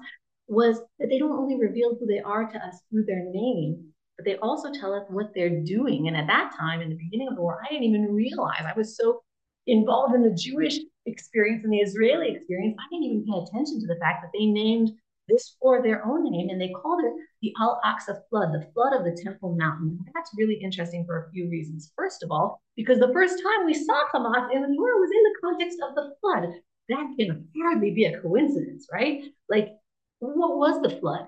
[0.47, 3.83] was that they don't only reveal who they are to us through their name,
[4.19, 6.07] but they also tell us what they're doing.
[6.07, 8.77] And at that time, in the beginning of the war, I didn't even realize I
[8.77, 9.23] was so
[9.67, 12.77] involved in the Jewish experience and the Israeli experience.
[12.79, 14.93] I didn't even pay attention to the fact that they named
[15.29, 18.93] this for their own name, and they called it the Al Aqsa flood, the flood
[18.93, 19.99] of the Temple Mountain.
[20.15, 21.93] That's really interesting for a few reasons.
[21.97, 25.23] First of all, because the first time we saw Hamas in the Torah was in
[25.23, 26.61] the context of the flood.
[26.91, 29.23] That can hardly be a coincidence, right?
[29.49, 29.71] Like,
[30.19, 31.27] what was the flood?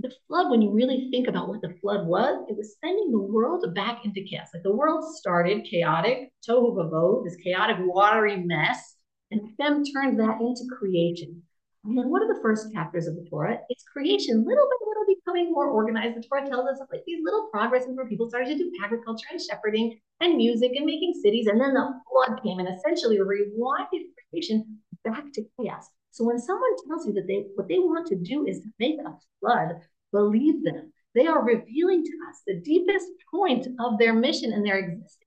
[0.00, 3.20] The flood, when you really think about what the flood was, it was sending the
[3.20, 4.48] world back into chaos.
[4.54, 8.96] Like the world started chaotic, tohu vavohu, this chaotic, watery mess,
[9.30, 11.42] and Hashem turned that into creation.
[11.84, 13.58] And then what are the first chapters of the Torah?
[13.68, 16.16] It's creation, little by little becoming more organized.
[16.16, 19.26] The Torah tells us of like these little progresses where people started to do agriculture
[19.30, 21.46] and shepherding and music and making cities.
[21.46, 25.88] And then the flood came and essentially rewinded creation back to chaos.
[26.10, 29.16] So when someone tells you that they what they want to do is make a
[29.38, 29.80] flood,
[30.12, 30.92] believe them.
[31.14, 35.26] They are revealing to us the deepest point of their mission and their existence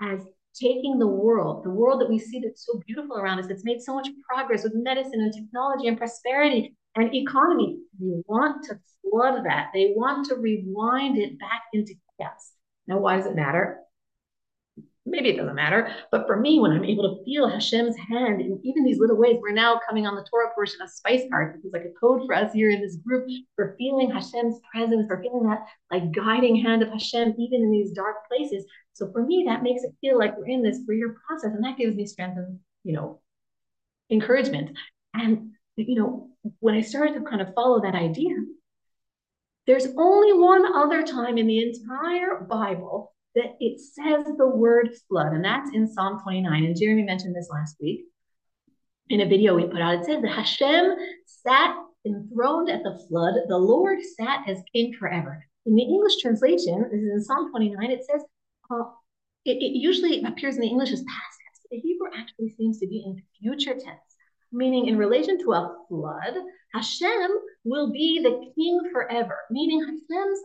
[0.00, 0.20] as
[0.54, 3.82] taking the world, the world that we see that's so beautiful around us, that's made
[3.82, 7.78] so much progress with medicine and technology and prosperity and economy.
[8.00, 9.70] They want to flood that.
[9.72, 12.52] They want to rewind it back into chaos.
[12.86, 13.78] Now, why does it matter?
[15.10, 18.60] Maybe it doesn't matter, but for me, when I'm able to feel Hashem's hand in
[18.62, 21.56] even these little ways, we're now coming on the Torah portion of Spice Cart.
[21.56, 25.08] This is like a code for us here in this group for feeling Hashem's presence,
[25.08, 28.64] for feeling that like guiding hand of Hashem, even in these dark places.
[28.92, 31.76] So for me, that makes it feel like we're in this freer process, and that
[31.76, 33.20] gives me strength and you know
[34.10, 34.78] encouragement.
[35.12, 36.28] And you know,
[36.60, 38.36] when I started to kind of follow that idea,
[39.66, 45.32] there's only one other time in the entire Bible that it says the word flood,
[45.32, 46.64] and that's in Psalm 29.
[46.64, 48.04] And Jeremy mentioned this last week
[49.08, 49.94] in a video we put out.
[49.94, 55.44] It says that Hashem sat enthroned at the flood, the Lord sat as king forever.
[55.66, 58.22] In the English translation, this is in Psalm 29, it says,
[58.70, 58.84] uh,
[59.44, 62.78] it, it usually appears in the English as past tense, but the Hebrew actually seems
[62.78, 64.16] to be in future tense,
[64.52, 66.34] meaning in relation to a flood,
[66.72, 67.30] Hashem
[67.64, 70.40] will be the king forever, meaning Hashem's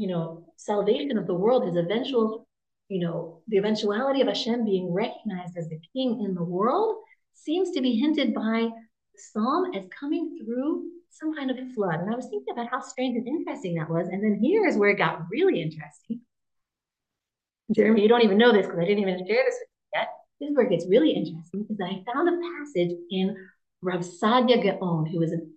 [0.00, 2.48] you know, salvation of the world, his eventual,
[2.88, 6.96] you know, the eventuality of Hashem being recognized as the king in the world
[7.34, 12.00] seems to be hinted by the psalm as coming through some kind of flood.
[12.00, 14.08] And I was thinking about how strange and interesting that was.
[14.08, 16.22] And then here is where it got really interesting.
[17.76, 20.08] Jeremy, you don't even know this because I didn't even share this with you yet.
[20.40, 23.36] This is where it gets really interesting because I found a passage in
[23.82, 25.52] Rav Saadia Gaon, who was an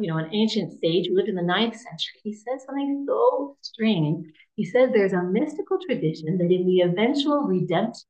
[0.00, 3.56] you know, an ancient sage who lived in the ninth century, he says something so
[3.60, 4.26] strange.
[4.56, 8.08] He says there's a mystical tradition that in the eventual redemption,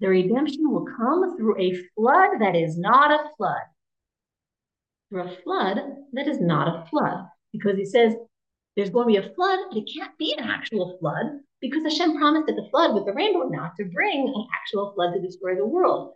[0.00, 3.62] the redemption will come through a flood that is not a flood.
[5.08, 5.78] Through a flood
[6.12, 7.26] that is not a flood.
[7.52, 8.14] Because he says
[8.76, 12.16] there's going to be a flood, but it can't be an actual flood because Hashem
[12.16, 15.54] promised at the flood with the rainbow not to bring an actual flood to destroy
[15.54, 16.14] the world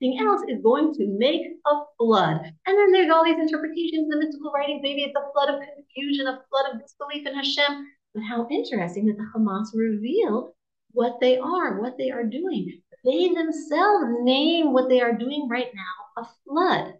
[0.00, 2.40] something else is going to make a flood.
[2.66, 4.80] And then there's all these interpretations in the mystical writings.
[4.82, 7.86] Maybe it's a flood of confusion, a flood of disbelief in Hashem.
[8.14, 10.54] But how interesting that the Hamas reveal
[10.92, 12.80] what they are, what they are doing.
[13.04, 16.94] They themselves name what they are doing right now a flood.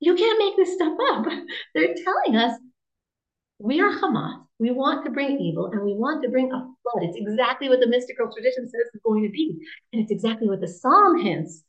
[0.00, 1.26] You can't make this stuff up.
[1.74, 2.58] They're telling us
[3.58, 4.42] we are Hamas.
[4.58, 7.04] We want to bring evil and we want to bring a flood.
[7.04, 9.58] It's exactly what the mystical tradition says is going to be.
[9.92, 11.62] And it's exactly what the psalm hints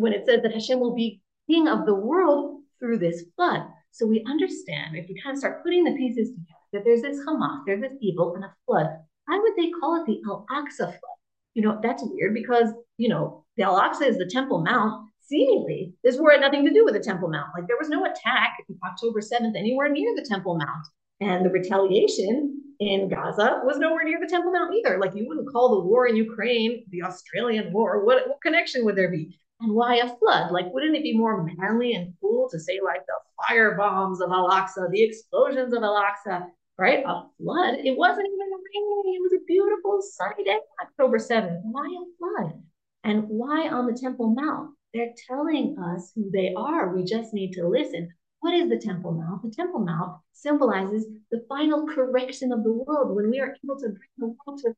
[0.00, 3.62] when it says that Hashem will be king of the world through this flood.
[3.90, 7.18] So we understand if we kind of start putting the pieces together that there's this
[7.26, 8.86] Hamas, there's this evil and a flood.
[9.26, 11.18] Why would they call it the Al Aqsa flood?
[11.54, 15.08] You know, that's weird because, you know, the Al Aqsa is the Temple Mount.
[15.20, 17.50] Seemingly, this war had nothing to do with the Temple Mount.
[17.54, 20.86] Like there was no attack October 7th anywhere near the Temple Mount.
[21.20, 24.98] And the retaliation in Gaza was nowhere near the Temple Mount either.
[24.98, 28.04] Like you wouldn't call the war in Ukraine the Australian war.
[28.04, 29.38] What, what connection would there be?
[29.60, 30.52] And why a flood?
[30.52, 33.14] Like, wouldn't it be more manly and cool to say, like, the
[33.46, 36.46] fire bombs of Al Aqsa, the explosions of Al Aqsa,
[36.78, 37.04] right?
[37.04, 37.74] A flood.
[37.84, 39.14] It wasn't even raining.
[39.16, 41.60] It was a beautiful sunny day, October 7th.
[41.64, 42.62] Why a flood?
[43.04, 44.70] And why on the Temple Mount?
[44.94, 46.94] They're telling us who they are.
[46.94, 48.08] We just need to listen.
[48.40, 49.42] What is the Temple Mount?
[49.42, 53.88] The Temple Mount symbolizes the final correction of the world when we are able to
[53.88, 54.74] bring the world to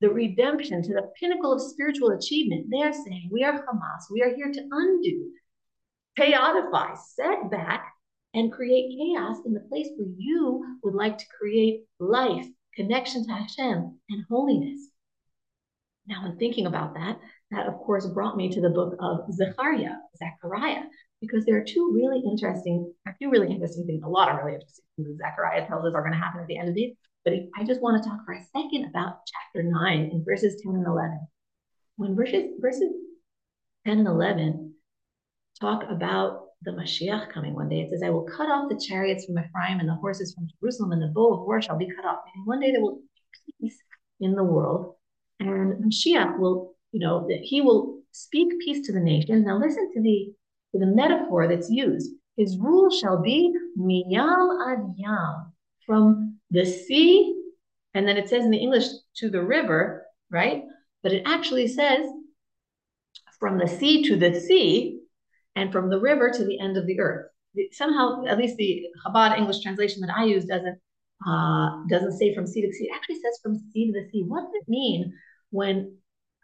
[0.00, 2.66] the redemption, to the pinnacle of spiritual achievement.
[2.70, 4.04] They're saying, We are Hamas.
[4.12, 5.30] We are here to undo,
[6.18, 7.92] chaotify, set back,
[8.34, 13.32] and create chaos in the place where you would like to create life, connection to
[13.32, 14.88] Hashem, and holiness.
[16.06, 17.18] Now, in thinking about that,
[17.50, 20.84] that of course brought me to the book of Zechariah, Zechariah,
[21.20, 24.54] because there are two really interesting, a few really interesting things, a lot of really
[24.54, 26.94] interesting things Zechariah tells us are going to happen at the end of these.
[27.26, 30.62] But if I just want to talk for a second about chapter 9 in verses
[30.62, 31.26] 10 and 11.
[31.96, 32.92] When verses, verses
[33.84, 34.72] 10 and 11
[35.60, 37.80] talk about the Mashiach coming one day.
[37.80, 40.92] It says, I will cut off the chariots from Ephraim and the horses from Jerusalem,
[40.92, 42.20] and the bow of war shall be cut off.
[42.32, 43.00] And one day there will
[43.46, 43.78] be peace
[44.20, 44.94] in the world.
[45.40, 49.44] And Mashiach will, you know, that he will speak peace to the nations.
[49.44, 50.32] Now listen to the
[50.72, 52.12] to the metaphor that's used.
[52.36, 55.52] His rule shall be miyam ad yam,
[55.84, 57.34] from the sea,
[57.94, 58.86] and then it says in the English
[59.16, 60.64] to the river, right?
[61.02, 62.06] But it actually says
[63.38, 65.00] from the sea to the sea,
[65.56, 67.26] and from the river to the end of the earth.
[67.72, 70.78] Somehow, at least the Chabad English translation that I use doesn't
[71.26, 72.84] uh, doesn't say from sea to sea.
[72.84, 74.22] It actually says from sea to the sea.
[74.22, 75.14] What does it mean
[75.50, 75.96] when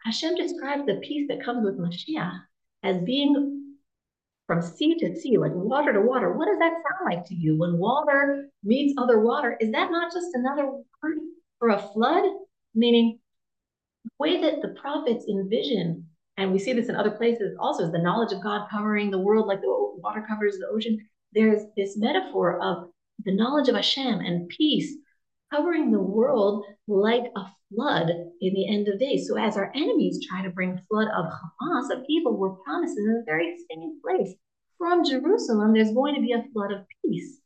[0.03, 2.39] Hashem describes the peace that comes with Mashiach
[2.81, 3.62] as being
[4.47, 6.33] from sea to sea, like water to water?
[6.33, 7.57] What does that sound like to you?
[7.57, 11.17] When water meets other water, is that not just another word
[11.59, 12.25] for a flood?
[12.75, 13.19] Meaning,
[14.03, 17.91] the way that the prophets envision and we see this in other places also, is
[17.91, 19.67] the knowledge of God covering the world like the
[19.97, 20.97] water covers the ocean.
[21.33, 22.89] There's this metaphor of
[23.25, 24.95] the knowledge of Hashem and peace
[25.53, 28.09] covering the world like a flood
[28.41, 29.27] in the end of days.
[29.27, 33.05] So as our enemies try to bring flood of Hamas, of evil, we're promised in
[33.05, 34.33] the very same place.
[34.77, 37.39] From Jerusalem, there's going to be a flood of peace.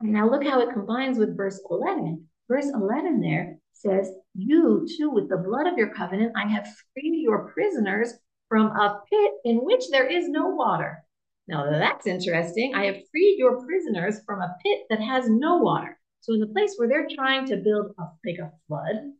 [0.00, 2.26] And now look how it combines with verse 11.
[2.48, 7.20] Verse 11 there says, You too, with the blood of your covenant, I have freed
[7.20, 8.14] your prisoners
[8.48, 11.04] from a pit in which there is no water.
[11.48, 12.74] Now that's interesting.
[12.74, 15.99] I have freed your prisoners from a pit that has no water.
[16.20, 19.12] So in the place where they're trying to build a like a flood,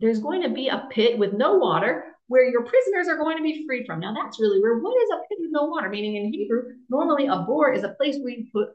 [0.00, 3.42] there's going to be a pit with no water where your prisoners are going to
[3.42, 4.00] be freed from.
[4.00, 4.82] Now that's really weird.
[4.82, 5.88] What is a pit with no water?
[5.88, 8.68] Meaning in Hebrew, normally a bore is a place where you put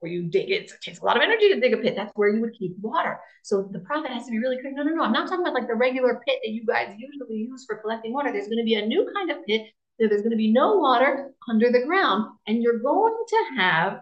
[0.00, 0.64] where you dig it.
[0.64, 1.94] It takes a lot of energy to dig a pit.
[1.96, 3.20] That's where you would keep water.
[3.44, 4.72] So the prophet has to be really clear.
[4.74, 5.04] No, no, no.
[5.04, 8.12] I'm not talking about like the regular pit that you guys usually use for collecting
[8.12, 8.32] water.
[8.32, 9.66] There's going to be a new kind of pit.
[9.98, 14.00] That there's going to be no water under the ground, and you're going to have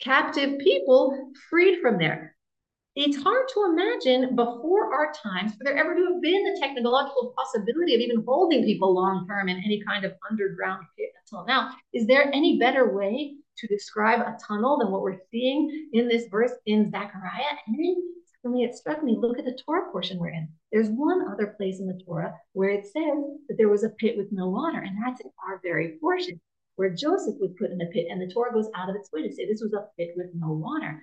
[0.00, 2.34] captive people freed from there.
[2.96, 7.32] It's hard to imagine before our times for there ever to have been the technological
[7.36, 11.70] possibility of even holding people long term in any kind of underground pit until now.
[11.92, 16.24] Is there any better way to describe a tunnel than what we're seeing in this
[16.30, 17.56] verse in Zechariah.
[17.66, 17.96] And then
[18.42, 20.48] suddenly it struck me look at the Torah portion we're in.
[20.72, 24.16] There's one other place in the Torah where it says that there was a pit
[24.16, 26.40] with no water, and that's in our very portion
[26.76, 29.26] where Joseph was put in a pit, and the Torah goes out of its way
[29.26, 31.02] to say this was a pit with no water.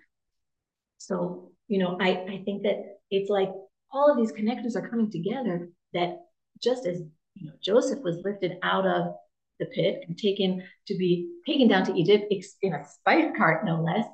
[0.98, 3.50] So, you know, I, I think that it's like
[3.92, 6.18] all of these connectors are coming together that
[6.62, 7.02] just as
[7.36, 9.14] you know, Joseph was lifted out of
[9.60, 13.82] the pit and taken to be taken down to Egypt in a spice cart, no
[13.82, 14.06] less.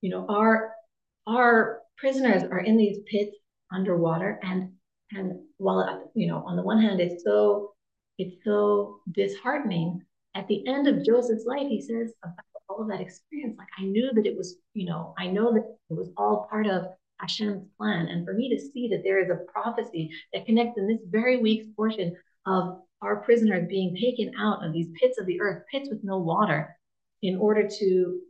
[0.00, 0.72] You know, our
[1.26, 3.36] our prisoners are in these pits
[3.70, 4.72] underwater, and
[5.12, 7.74] and while you know, on the one hand, it's so
[8.18, 10.02] it's so disheartening.
[10.34, 13.84] At the end of Joseph's life, he says about all of that experience, like I
[13.84, 16.86] knew that it was, you know, I know that it was all part of
[17.20, 18.08] Hashem's plan.
[18.08, 21.36] And for me to see that there is a prophecy that connects in this very
[21.38, 22.16] week's portion
[22.46, 26.18] of our prisoners being taken out of these pits of the earth, pits with no
[26.18, 26.76] water,
[27.22, 28.20] in order to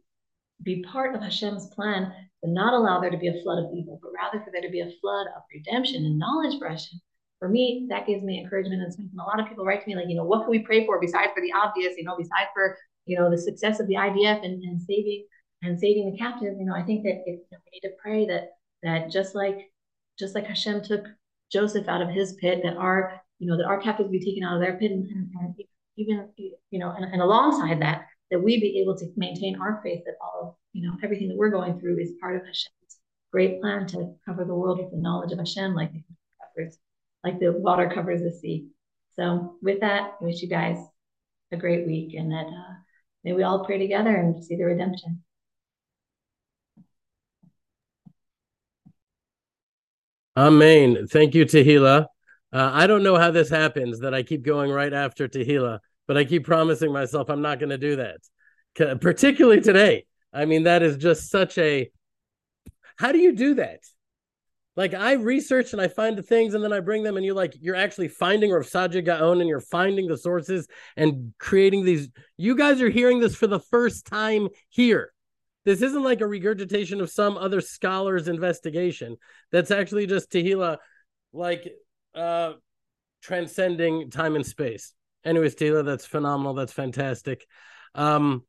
[0.63, 2.13] be part of Hashem's plan
[2.45, 4.71] to not allow there to be a flood of evil, but rather for there to
[4.71, 7.01] be a flood of redemption and knowledge for Hashem.
[7.43, 9.11] For me, that gives me encouragement and strength.
[9.11, 10.87] And a lot of people write to me like, you know, what can we pray
[10.87, 13.97] for besides for the obvious, you know, besides for, you know, the success of the
[13.97, 15.27] IDF and, and saving
[15.63, 16.57] and saving the captives.
[16.57, 18.51] You know, I think that it, we need to pray that
[18.85, 19.73] that just like
[20.21, 21.05] just like Hashem took
[21.51, 24.55] Joseph out of his pit, that our you know, that our captives be taken out
[24.55, 25.55] of their pit and, and, and
[25.97, 30.03] even, you know, and, and alongside that, that we be able to maintain our faith
[30.07, 32.99] that all of, you know, everything that we're going through is part of Hashem's
[33.33, 36.05] great plan to cover the world with the knowledge of Hashem, like the
[36.57, 36.79] covers,
[37.25, 38.69] like the water covers the sea.
[39.17, 40.79] So with that, I wish you guys
[41.53, 42.75] a great week and that uh,
[43.25, 45.23] may we all pray together and see the redemption.
[50.37, 51.07] Amen.
[51.09, 52.07] Thank you, Tehila.
[52.53, 56.17] Uh, I don't know how this happens that I keep going right after Tehila, but
[56.17, 60.07] I keep promising myself I'm not going to do that, particularly today.
[60.33, 61.91] I mean, that is just such a.
[62.97, 63.81] How do you do that?
[64.75, 67.35] Like I research and I find the things and then I bring them and you're
[67.35, 70.67] like you're actually finding Rav Saadia Gaon and you're finding the sources
[70.97, 72.09] and creating these.
[72.39, 75.13] You guys are hearing this for the first time here.
[75.65, 79.17] This isn't like a regurgitation of some other scholar's investigation.
[79.53, 80.79] That's actually just Tehila,
[81.33, 81.71] like
[82.15, 82.55] uh
[83.21, 84.95] transcending time and space.
[85.25, 86.55] Anyways, Taylor, that's phenomenal.
[86.55, 87.47] That's fantastic.
[87.95, 88.45] Um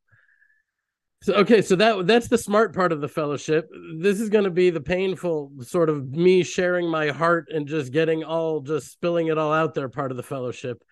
[1.23, 3.69] so, okay, so that that's the smart part of the fellowship.
[3.97, 7.93] This is going to be the painful sort of me sharing my heart and just
[7.93, 10.83] getting all just spilling it all out there part of the fellowship.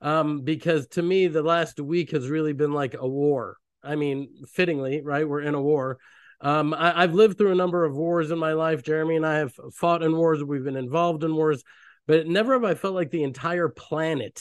[0.00, 3.56] Um because to me the last week has really been like a war.
[3.82, 5.28] I mean, fittingly, right?
[5.28, 5.98] We're in a war.
[6.40, 8.82] Um, I, I've lived through a number of wars in my life.
[8.82, 10.42] Jeremy and I have fought in wars.
[10.42, 11.64] We've been involved in wars,
[12.06, 14.40] but never have I felt like the entire planet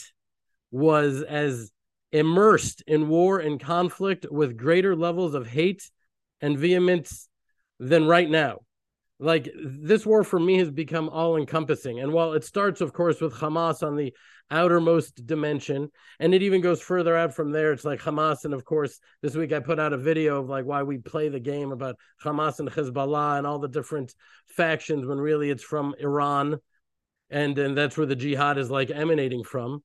[0.71, 1.71] was as
[2.11, 5.89] immersed in war and conflict with greater levels of hate
[6.41, 7.27] and vehemence
[7.79, 8.59] than right now.
[9.19, 11.99] Like this war for me has become all encompassing.
[11.99, 14.13] And while it starts, of course, with Hamas on the
[14.51, 15.89] outermost dimension,
[16.19, 18.45] and it even goes further out from there, it's like Hamas.
[18.45, 21.29] And of course, this week I put out a video of like why we play
[21.29, 24.13] the game about Hamas and Hezbollah and all the different
[24.49, 26.59] factions when really it's from Iran.
[27.31, 29.83] And, and that's where the jihad is like emanating from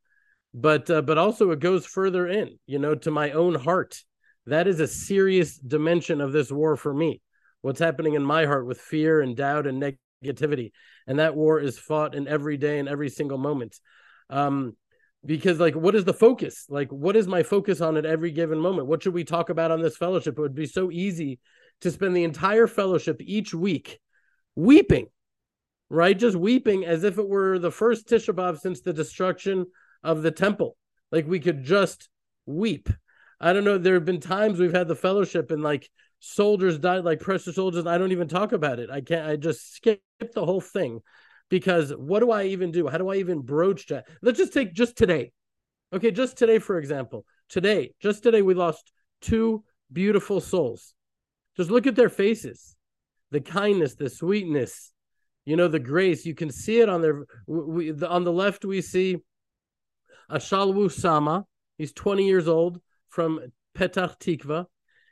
[0.55, 4.03] but uh, but also it goes further in you know to my own heart.
[4.47, 7.21] That is a serious dimension of this war for me.
[7.61, 9.81] What's happening in my heart with fear and doubt and
[10.25, 10.73] negativity.
[11.07, 13.77] And that war is fought in every day and every single moment.
[14.31, 14.77] Um
[15.25, 16.67] because like what is the focus?
[16.69, 18.89] Like what is my focus on at every given moment?
[18.89, 20.37] What should we talk about on this fellowship?
[20.37, 21.39] It would be so easy
[21.83, 24.01] to spend the entire fellowship each week
[24.57, 25.07] weeping
[25.93, 26.19] right?
[26.19, 29.67] Just weeping as if it were the first tisha b'av since the destruction
[30.03, 30.77] of the temple.
[31.11, 32.09] Like we could just
[32.47, 32.89] weep.
[33.41, 33.79] I don't know.
[33.79, 35.89] There have been times we've had the fellowship and like
[36.21, 37.87] soldiers died, like precious soldiers.
[37.87, 38.91] I don't even talk about it.
[38.91, 40.01] I can't, I just skip
[40.35, 41.01] the whole thing
[41.49, 42.89] because what do I even do?
[42.89, 44.07] How do I even broach that?
[44.23, 45.33] Let's just take just today.
[45.93, 47.27] Okay, just today, for example.
[47.49, 50.95] Today, just today, we lost two beautiful souls.
[51.57, 52.77] Just look at their faces
[53.33, 54.93] the kindness, the sweetness,
[55.47, 56.25] you know, the grace.
[56.25, 59.17] You can see it on their, we, on the left, we see
[60.33, 61.45] Ashalwu Sama.
[61.79, 63.41] He's 20 years old from
[63.77, 64.67] Petach Tikva.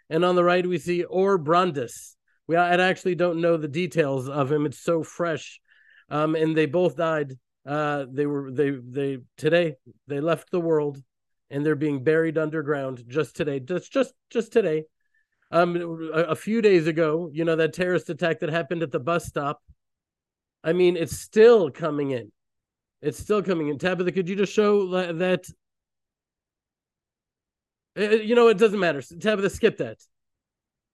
[0.09, 2.17] And on the right, we see Or Brandis.
[2.47, 4.67] We I actually don't know the details of him.
[4.67, 5.61] It's so fresh.
[6.09, 7.35] Um, and they both died.
[7.65, 9.77] Uh, they were they they today
[10.09, 11.01] they left the world,
[11.51, 13.61] and they're being buried underground just today.
[13.61, 14.83] Just just just today.
[15.53, 15.77] Um,
[16.13, 19.27] a, a few days ago, you know that terrorist attack that happened at the bus
[19.27, 19.63] stop.
[20.65, 22.33] I mean, it's still coming in.
[23.03, 23.79] It's still coming in.
[23.79, 25.45] Tabitha, could you just show that?
[27.99, 29.03] Uh, you know, it doesn't matter.
[29.03, 29.99] Tabitha, skip that.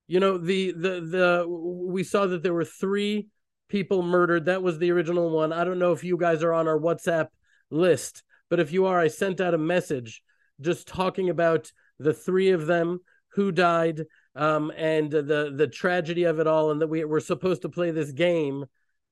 [0.07, 3.27] You know, the the the we saw that there were three
[3.67, 4.45] people murdered.
[4.45, 5.51] That was the original one.
[5.51, 7.27] I don't know if you guys are on our WhatsApp
[7.69, 10.23] list, but if you are, I sent out a message
[10.61, 12.99] just talking about the three of them
[13.33, 14.05] who died
[14.35, 17.91] um, and the the tragedy of it all, and that we were supposed to play
[17.91, 18.65] this game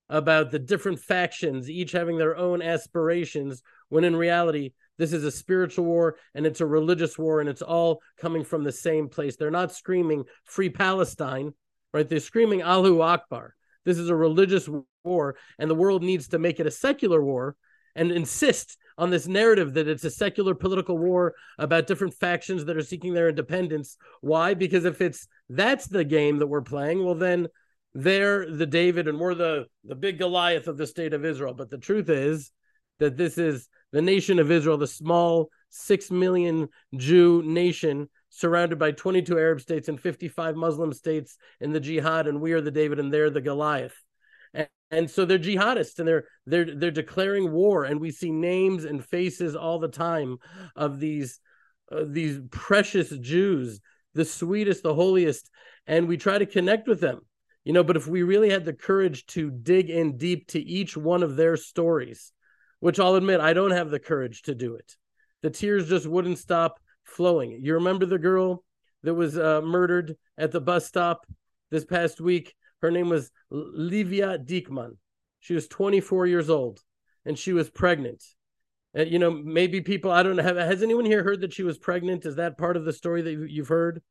[0.10, 5.32] about the different factions, each having their own aspirations, when in reality, this is a
[5.32, 9.36] spiritual war and it's a religious war and it's all coming from the same place.
[9.36, 11.54] They're not screaming free Palestine,
[11.94, 12.08] right?
[12.08, 13.56] They're screaming Allahu Akbar.
[13.84, 14.68] This is a religious
[15.04, 17.56] war, and the world needs to make it a secular war
[17.96, 22.78] and insist on this narrative that it's a secular political war about different factions that
[22.78, 23.98] are seeking their independence.
[24.22, 24.54] Why?
[24.54, 27.48] Because if it's that's the game that we're playing, well, then
[27.96, 31.54] they're the David and we're the the big Goliath of the state of Israel.
[31.54, 32.52] But the truth is
[33.00, 36.68] that this is the nation of Israel, the small six million
[36.98, 42.42] Jew nation surrounded by 22 Arab states and 55 Muslim states in the jihad, and
[42.42, 43.96] we are the David and they're the Goliath.
[44.54, 48.84] And, and so they're jihadists and they're they're they're declaring war, and we see names
[48.84, 50.36] and faces all the time
[50.76, 51.40] of these
[51.90, 53.80] uh, these precious Jews,
[54.14, 55.50] the sweetest, the holiest,
[55.88, 57.22] and we try to connect with them
[57.66, 60.96] you know, but if we really had the courage to dig in deep to each
[60.96, 62.32] one of their stories,
[62.80, 64.96] which I'll admit I don't have the courage to do it,
[65.42, 67.60] the tears just wouldn't stop flowing.
[67.62, 68.64] You remember the girl
[69.04, 71.26] that was uh, murdered at the bus stop
[71.72, 72.54] this past week?
[72.82, 74.98] Her name was Livia Dickman.
[75.40, 76.80] She was 24 years old
[77.26, 78.24] and she was pregnant.
[78.94, 81.64] And, you know, maybe people, I don't know, have, has anyone here heard that she
[81.64, 82.26] was pregnant?
[82.26, 84.04] Is that part of the story that you've heard?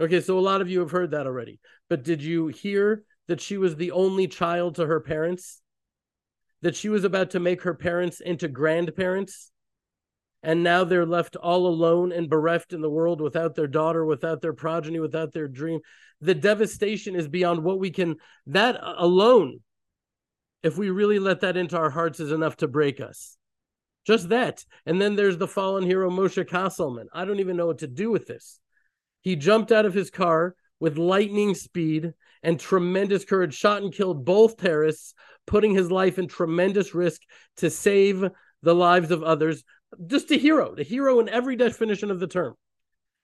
[0.00, 1.60] Okay, so a lot of you have heard that already.
[1.88, 5.60] But did you hear that she was the only child to her parents?
[6.62, 9.52] That she was about to make her parents into grandparents?
[10.42, 14.42] And now they're left all alone and bereft in the world without their daughter, without
[14.42, 15.80] their progeny, without their dream.
[16.20, 18.16] The devastation is beyond what we can,
[18.48, 19.60] that alone,
[20.62, 23.38] if we really let that into our hearts, is enough to break us.
[24.06, 24.64] Just that.
[24.84, 27.08] And then there's the fallen hero, Moshe Castleman.
[27.12, 28.60] I don't even know what to do with this.
[29.24, 32.12] He jumped out of his car with lightning speed
[32.42, 35.14] and tremendous courage, shot and killed both terrorists,
[35.46, 37.22] putting his life in tremendous risk
[37.56, 38.28] to save
[38.62, 39.64] the lives of others.
[40.06, 42.54] Just a hero, the hero in every definition of the term.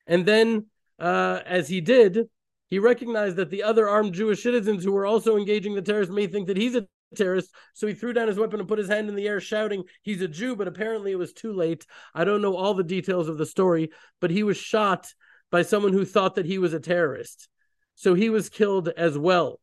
[0.06, 0.66] And then,
[0.98, 2.28] uh, as he did,
[2.68, 6.28] he recognized that the other armed Jewish citizens who were also engaging the terrorists may
[6.28, 7.54] think that he's a terrorist.
[7.74, 10.22] So he threw down his weapon and put his hand in the air, shouting, He's
[10.22, 10.56] a Jew.
[10.56, 11.84] But apparently it was too late.
[12.14, 13.90] I don't know all the details of the story,
[14.20, 15.12] but he was shot
[15.50, 17.48] by someone who thought that he was a terrorist.
[17.94, 19.60] So he was killed as well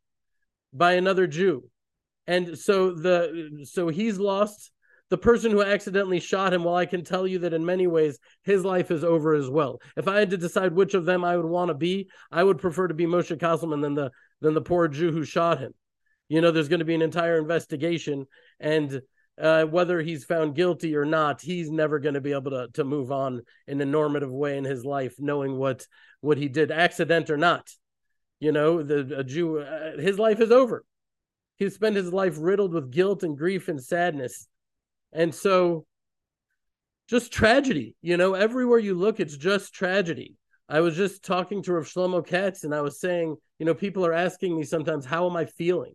[0.74, 1.70] by another Jew.
[2.28, 4.72] And so the so he's lost
[5.10, 6.64] the person who accidentally shot him.
[6.64, 9.80] Well, I can tell you that in many ways his life is over as well.
[9.96, 12.58] If I had to decide which of them I would want to be, I would
[12.58, 14.12] prefer to be Moshe Castleman than the
[14.42, 15.74] than the poor Jew who shot him.
[16.30, 18.28] You know, there's going to be an entire investigation,
[18.60, 19.02] and
[19.40, 22.84] uh, whether he's found guilty or not, he's never going to be able to to
[22.84, 25.86] move on in a normative way in his life, knowing what
[26.22, 27.70] what he did, accident or not.
[28.40, 30.84] You know, the Jew, uh, his life is over.
[31.58, 34.48] He spent his life riddled with guilt and grief and sadness,
[35.12, 35.86] and so
[37.08, 37.96] just tragedy.
[38.02, 40.36] You know, everywhere you look, it's just tragedy.
[40.70, 44.06] I was just talking to Rav Shlomo Katz, and I was saying, you know, people
[44.06, 45.94] are asking me sometimes, how am I feeling?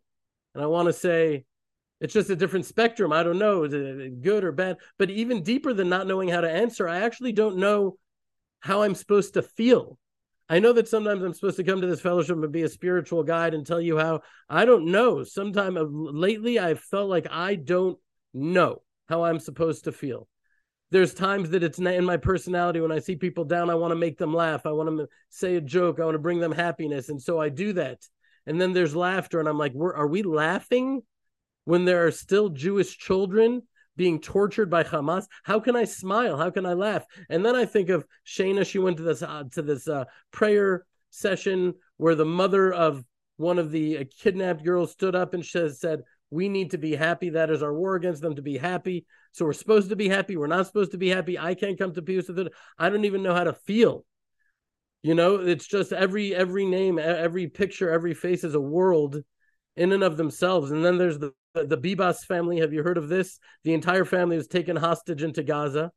[0.55, 1.45] And I want to say,
[2.03, 3.13] it's just a different spectrum.
[3.13, 4.79] I don't know, is it good or bad?
[4.99, 7.97] But even deeper than not knowing how to answer, I actually don't know
[8.59, 9.99] how I'm supposed to feel.
[10.49, 13.23] I know that sometimes I'm supposed to come to this fellowship and be a spiritual
[13.23, 15.23] guide and tell you how I don't know.
[15.23, 17.97] Sometime uh, lately, I've felt like I don't
[18.35, 20.27] know how I'm supposed to feel.
[20.91, 23.97] There's times that it's in my personality when I see people down, I want to
[23.97, 24.67] make them laugh.
[24.67, 26.01] I want to say a joke.
[26.01, 27.11] I want to bring them happiness.
[27.11, 28.01] And so I do that.
[28.45, 29.39] And then there's laughter.
[29.39, 31.03] And I'm like, are we laughing
[31.65, 33.63] when there are still Jewish children
[33.97, 35.27] being tortured by Hamas?
[35.43, 36.37] How can I smile?
[36.37, 37.05] How can I laugh?
[37.29, 38.67] And then I think of Shana.
[38.67, 43.05] She went to this uh, to this uh, prayer session where the mother of
[43.37, 46.95] one of the uh, kidnapped girls stood up and she said, "We need to be
[46.95, 47.31] happy.
[47.31, 49.07] That is our war against them to be happy.
[49.33, 50.37] So we're supposed to be happy.
[50.37, 51.39] We're not supposed to be happy.
[51.39, 52.53] I can't come to peace with it.
[52.79, 54.05] I don't even know how to feel."
[55.03, 59.21] You know, it's just every every name, every picture, every face is a world
[59.77, 60.71] in and of themselves.
[60.71, 62.61] And then there's the the Bibas family.
[62.61, 63.39] Have you heard of this?
[63.65, 65.93] The entire family was taken hostage into Gaza.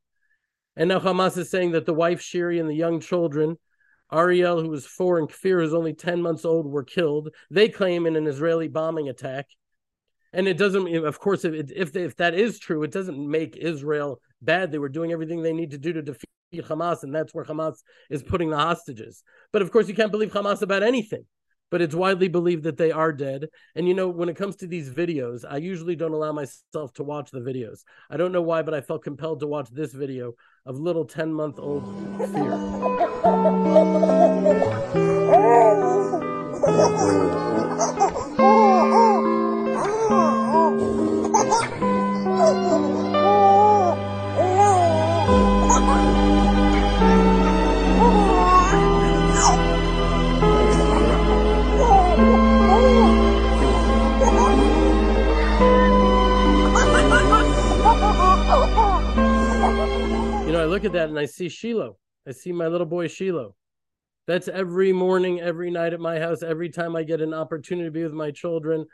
[0.76, 3.56] And now Hamas is saying that the wife, Shiri, and the young children,
[4.12, 7.30] Ariel, who was four, and Kfir, who's only 10 months old, were killed.
[7.50, 9.46] They claim in an Israeli bombing attack.
[10.32, 14.20] And it doesn't, of course, if, if, if that is true, it doesn't make Israel
[14.42, 14.70] bad.
[14.70, 17.76] They were doing everything they need to do to defeat Hamas, and that's where Hamas
[18.10, 19.22] is putting the hostages.
[19.50, 21.24] But of course, you can't believe Hamas about anything
[21.70, 23.48] but it's widely believed that they are dead.
[23.74, 27.04] And you know, when it comes to these videos, I usually don't allow myself to
[27.04, 27.80] watch the videos.
[28.10, 31.32] I don't know why, but I felt compelled to watch this video of little 10
[31.32, 31.84] month old
[32.32, 32.56] Kfir.
[60.96, 61.98] that and I see Shiloh.
[62.26, 63.54] I see my little boy Shiloh.
[64.26, 67.92] That's every morning, every night at my house, every time I get an opportunity to
[67.92, 68.86] be with my children.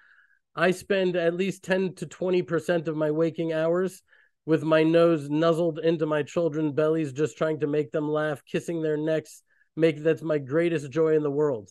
[0.55, 4.03] I spend at least 10 to 20% of my waking hours
[4.45, 8.83] with my nose nuzzled into my children's bellies, just trying to make them laugh, kissing
[8.83, 9.43] their necks.
[9.77, 11.71] Make that's my greatest joy in the world.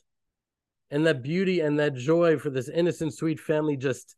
[0.89, 4.15] And that beauty and that joy for this innocent, sweet family just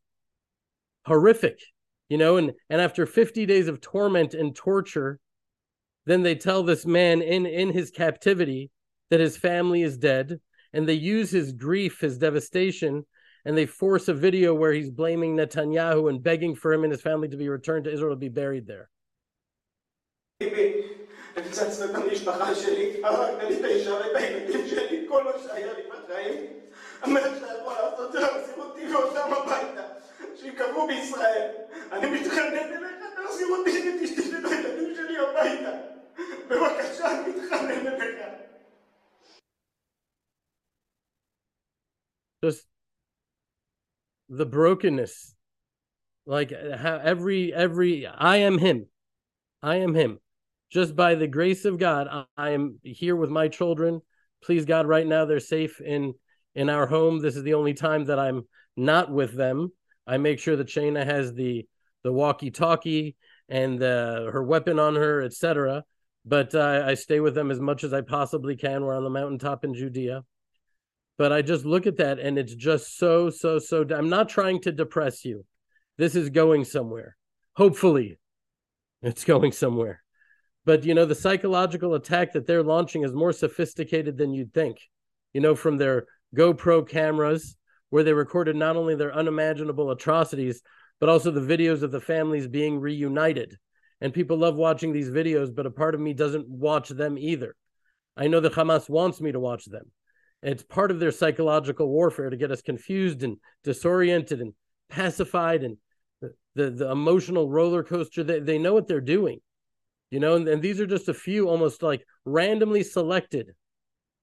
[1.06, 1.60] horrific,
[2.08, 2.38] you know.
[2.38, 5.20] And and after 50 days of torment and torture,
[6.07, 8.71] then they tell this man in in his captivity
[9.11, 10.41] that his family is dead
[10.73, 13.05] and they use his grief his devastation
[13.45, 17.03] and they force a video where he's blaming Netanyahu and begging for him and his
[17.03, 18.91] family to be returned to Israel to be buried there.
[30.89, 31.51] בישראל.
[31.93, 35.92] אני מתחנן אליך, תחזיר אותי ותשתתף את הילדים שלי הביתה.
[36.51, 38.19] בבקשה, אני מתחנן אליך.
[42.45, 42.67] Just
[44.29, 45.35] the brokenness.
[46.27, 48.87] Like how every every I am him.
[49.63, 50.21] I am him.
[50.71, 54.03] Just by the grace of God, I, I am here with my children.
[54.45, 56.15] Please God, right now they're safe in
[56.55, 57.21] in our home.
[57.21, 58.47] This is the only time that I'm
[58.77, 59.73] not with them.
[60.07, 61.67] I make sure that Shana has the
[62.05, 63.17] the walkie-talkie
[63.49, 65.85] and uh, her weapon on her, etc
[66.26, 68.84] but uh, I stay with them as much as I possibly can.
[68.84, 70.24] We're on the mountaintop in Judea.
[71.18, 73.86] But I just look at that and it's just so, so, so.
[73.92, 75.46] I'm not trying to depress you.
[75.98, 77.16] This is going somewhere.
[77.56, 78.18] Hopefully,
[79.02, 80.02] it's going somewhere.
[80.66, 84.78] But, you know, the psychological attack that they're launching is more sophisticated than you'd think.
[85.34, 86.06] You know, from their
[86.36, 87.56] GoPro cameras,
[87.90, 90.62] where they recorded not only their unimaginable atrocities,
[91.00, 93.58] but also the videos of the families being reunited
[94.04, 97.56] and people love watching these videos but a part of me doesn't watch them either
[98.16, 99.92] I know that Hamas wants me to watch them.
[100.42, 104.54] It's part of their psychological warfare to get us confused and disoriented and
[104.90, 105.78] pacified and
[106.22, 108.24] the, the, the emotional roller coaster.
[108.24, 109.40] They, they know what they're doing,
[110.12, 113.52] you know, and, and these are just a few almost like randomly selected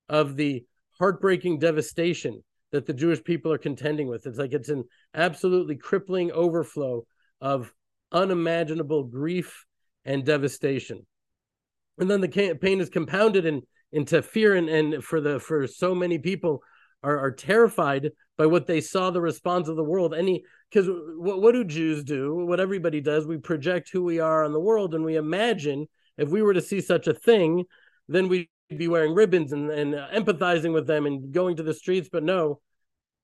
[0.09, 0.65] of the
[0.99, 4.27] heartbreaking devastation that the Jewish people are contending with.
[4.27, 7.07] It's like it's an absolutely crippling overflow
[7.41, 7.73] of
[8.13, 9.65] unimaginable grief
[10.05, 11.07] and devastation.
[11.99, 15.95] And then the pain is compounded in, into fear and, and for the for so
[15.95, 16.63] many people
[17.03, 20.15] are, are terrified by what they saw the response of the world.
[20.15, 20.89] Any because
[21.19, 22.45] what, what do Jews do?
[22.47, 25.87] What everybody does, we project who we are on the world and we imagine
[26.17, 27.65] if we were to see such a thing,
[28.09, 32.09] then we'd be wearing ribbons and, and empathizing with them and going to the streets.
[32.11, 32.61] But no,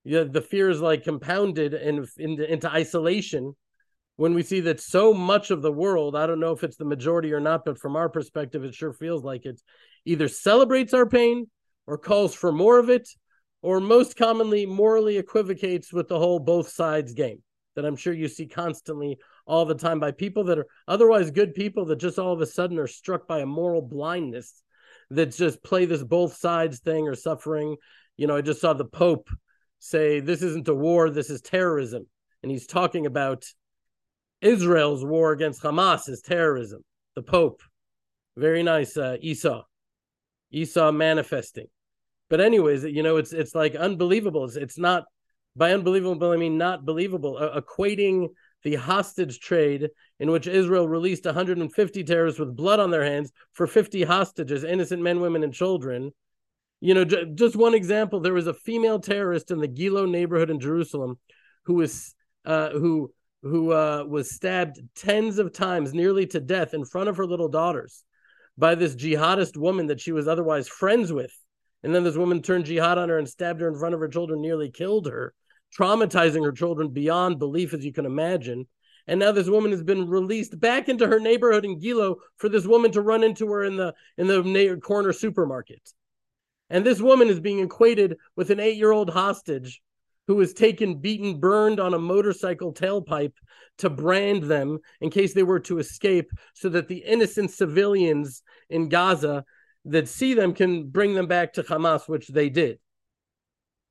[0.04, 3.54] yeah, the fear is like compounded and into, into isolation
[4.16, 6.84] when we see that so much of the world, I don't know if it's the
[6.84, 9.60] majority or not, but from our perspective, it sure feels like it
[10.04, 11.48] either celebrates our pain
[11.86, 13.08] or calls for more of it,
[13.62, 17.42] or most commonly morally equivocates with the whole both sides game
[17.76, 21.54] that I'm sure you see constantly all the time by people that are otherwise good
[21.54, 24.62] people that just all of a sudden are struck by a moral blindness
[25.10, 27.76] that just play this both sides thing or suffering.
[28.16, 29.28] You know, I just saw the Pope
[29.78, 32.06] say, This isn't a war, this is terrorism.
[32.42, 33.44] And he's talking about
[34.40, 36.82] Israel's war against Hamas is terrorism.
[37.14, 37.62] The Pope,
[38.36, 39.62] very nice, uh, Esau,
[40.50, 41.66] Esau manifesting.
[42.28, 44.44] But anyways, you know, it's it's like unbelievable.
[44.44, 45.04] It's, it's not
[45.54, 47.38] by unbelievable I mean not believable.
[47.38, 48.28] Uh, equating
[48.62, 53.66] the hostage trade in which Israel released 150 terrorists with blood on their hands for
[53.66, 56.10] 50 hostages, innocent men, women, and children.
[56.80, 60.50] You know, j- just one example: there was a female terrorist in the Gilo neighborhood
[60.50, 61.18] in Jerusalem
[61.64, 62.14] who was
[62.44, 63.12] uh, who
[63.42, 67.48] who uh, was stabbed tens of times, nearly to death, in front of her little
[67.48, 68.04] daughters
[68.58, 71.32] by this jihadist woman that she was otherwise friends with.
[71.82, 74.08] And then this woman turned jihad on her and stabbed her in front of her
[74.08, 75.34] children, nearly killed her,
[75.78, 78.66] traumatizing her children beyond belief, as you can imagine.
[79.06, 82.66] And now this woman has been released back into her neighborhood in Gilo for this
[82.66, 85.80] woman to run into her in the in the corner supermarket.
[86.70, 89.80] And this woman is being equated with an eight-year-old hostage
[90.26, 93.34] who was taken, beaten, burned on a motorcycle tailpipe
[93.78, 98.88] to brand them in case they were to escape, so that the innocent civilians in
[98.88, 99.44] Gaza
[99.84, 102.78] that see them can bring them back to Hamas, which they did.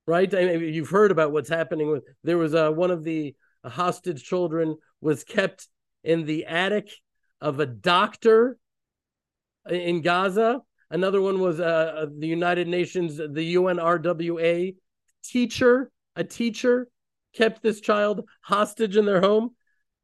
[0.06, 0.32] Right?
[0.32, 2.04] I mean, you've heard about what's happening with.
[2.22, 3.34] There was uh, one of the
[3.64, 5.68] hostage children was kept
[6.04, 6.90] in the attic
[7.40, 8.58] of a doctor
[9.68, 10.60] in Gaza.
[10.90, 14.76] Another one was uh, uh the United Nations, the UNRWA
[15.24, 16.88] teacher a teacher
[17.34, 19.50] kept this child hostage in their home.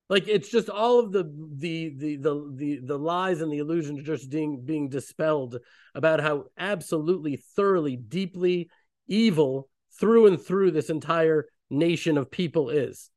[0.08, 1.24] Like it's just all of the
[1.56, 5.58] the the the the, the lies and the illusions just being being dispelled
[5.94, 8.68] about how absolutely thoroughly deeply
[9.06, 13.10] evil through and through this entire nation of people is.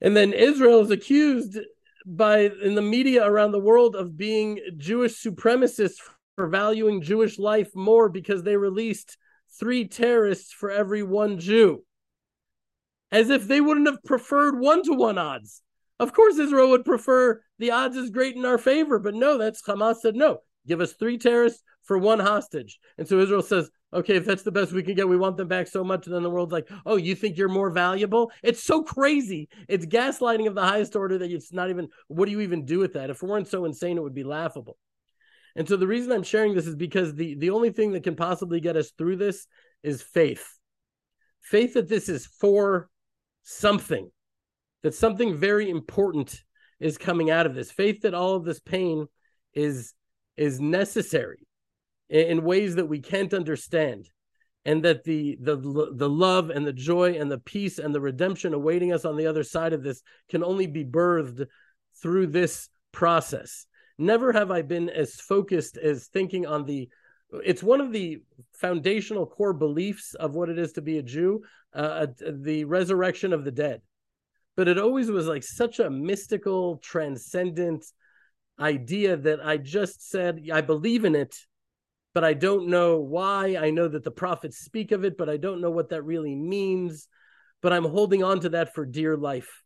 [0.00, 1.58] And then israel is accused
[2.04, 5.96] by in the media around the world of being jewish supremacists
[6.36, 9.16] for valuing jewish life more because they released
[9.58, 11.84] three terrorists for every one Jew.
[13.12, 15.62] As if they wouldn't have preferred one to one odds.
[15.98, 19.62] Of course, Israel would prefer the odds is great in our favor, but no, that's
[19.62, 20.38] Hamas said no.
[20.66, 22.78] Give us three terrorists for one hostage.
[22.98, 25.48] And so Israel says, okay, if that's the best we can get, we want them
[25.48, 26.06] back so much.
[26.06, 28.32] And then the world's like, oh, you think you're more valuable?
[28.42, 29.48] It's so crazy.
[29.68, 32.80] It's gaslighting of the highest order that it's not even, what do you even do
[32.80, 33.10] with that?
[33.10, 34.76] If it weren't so insane, it would be laughable.
[35.56, 38.14] And so the reason I'm sharing this is because the the only thing that can
[38.14, 39.46] possibly get us through this
[39.82, 40.46] is faith.
[41.40, 42.90] Faith that this is for
[43.42, 44.10] something.
[44.82, 46.42] That something very important
[46.78, 47.70] is coming out of this.
[47.70, 49.06] Faith that all of this pain
[49.54, 49.94] is
[50.36, 51.48] is necessary
[52.10, 54.10] in, in ways that we can't understand
[54.66, 55.56] and that the the
[55.94, 59.26] the love and the joy and the peace and the redemption awaiting us on the
[59.26, 61.46] other side of this can only be birthed
[62.02, 63.66] through this process
[63.98, 66.88] never have I been as focused as thinking on the
[67.44, 68.22] it's one of the
[68.52, 71.42] foundational core beliefs of what it is to be a Jew,
[71.74, 73.82] uh, the resurrection of the dead.
[74.56, 77.84] But it always was like such a mystical, transcendent
[78.58, 81.34] idea that I just said, I believe in it,
[82.14, 83.56] but I don't know why.
[83.56, 86.34] I know that the prophets speak of it, but I don't know what that really
[86.34, 87.08] means.
[87.60, 89.62] But I'm holding on to that for dear life.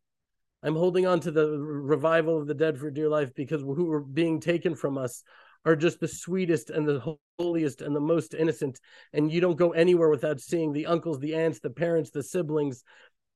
[0.63, 4.01] I'm holding on to the revival of the dead for dear life because who are
[4.01, 5.23] being taken from us
[5.65, 8.79] are just the sweetest and the holiest and the most innocent.
[9.13, 12.83] And you don't go anywhere without seeing the uncles, the aunts, the parents, the siblings,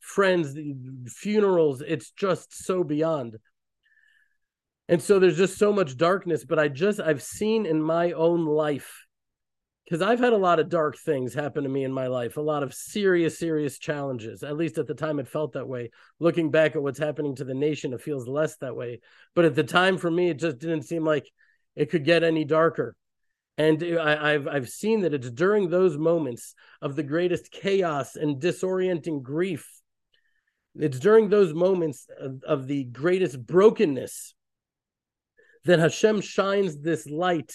[0.00, 0.74] friends, the
[1.06, 1.82] funerals.
[1.86, 3.36] It's just so beyond.
[4.88, 6.44] And so there's just so much darkness.
[6.44, 9.03] But I just, I've seen in my own life
[9.84, 12.42] because I've had a lot of dark things happen to me in my life, a
[12.42, 14.42] lot of serious, serious challenges.
[14.42, 15.90] At least at the time, it felt that way.
[16.18, 19.00] Looking back at what's happening to the nation, it feels less that way.
[19.34, 21.30] But at the time, for me, it just didn't seem like
[21.76, 22.96] it could get any darker.
[23.58, 28.16] And eh, I, have I've seen that it's during those moments of the greatest chaos
[28.16, 29.68] and disorienting grief.
[30.76, 34.34] It's during those moments of, of the greatest brokenness
[35.66, 37.54] that Hashem shines this light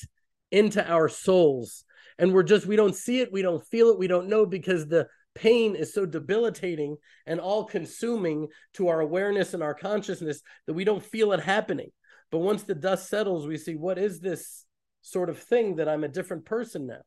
[0.51, 1.85] into our souls
[2.19, 4.85] and we're just we don't see it we don't feel it we don't know because
[4.87, 10.73] the pain is so debilitating and all consuming to our awareness and our consciousness that
[10.73, 11.89] we don't feel it happening.
[12.31, 14.65] But once the dust settles we see what is this
[15.01, 17.01] sort of thing that i'm a different person now?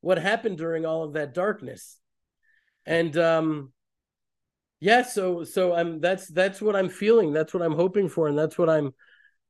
[0.00, 1.98] What happened during all of that darkness?
[2.84, 3.72] And um
[4.80, 7.32] yeah so so i'm that's that's what i'm feeling.
[7.32, 8.28] That's what i'm hoping for.
[8.28, 8.92] And that's what i'm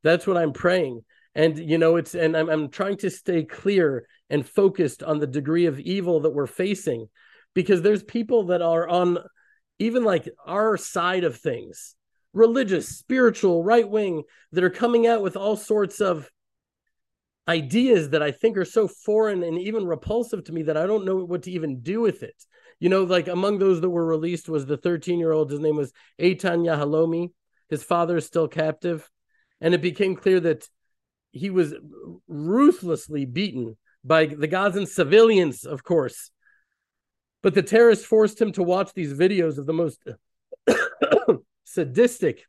[0.05, 1.03] that's what i'm praying
[1.35, 5.27] and you know it's and I'm, I'm trying to stay clear and focused on the
[5.27, 7.09] degree of evil that we're facing
[7.55, 9.19] because there's people that are on
[9.79, 11.95] even like our side of things
[12.33, 14.23] religious spiritual right wing
[14.53, 16.29] that are coming out with all sorts of
[17.49, 21.07] ideas that i think are so foreign and even repulsive to me that i don't
[21.07, 22.35] know what to even do with it.
[22.81, 25.77] You know like among those that were released was the 13 year old his name
[25.77, 27.31] was Eitan Yahalomi.
[27.69, 29.09] His father is still captive.
[29.61, 30.69] And it became clear that
[31.33, 31.75] he was
[32.27, 36.31] ruthlessly beaten by the Gazan civilians, of course.
[37.43, 40.03] But the terrorists forced him to watch these videos of the most
[41.65, 42.45] sadistic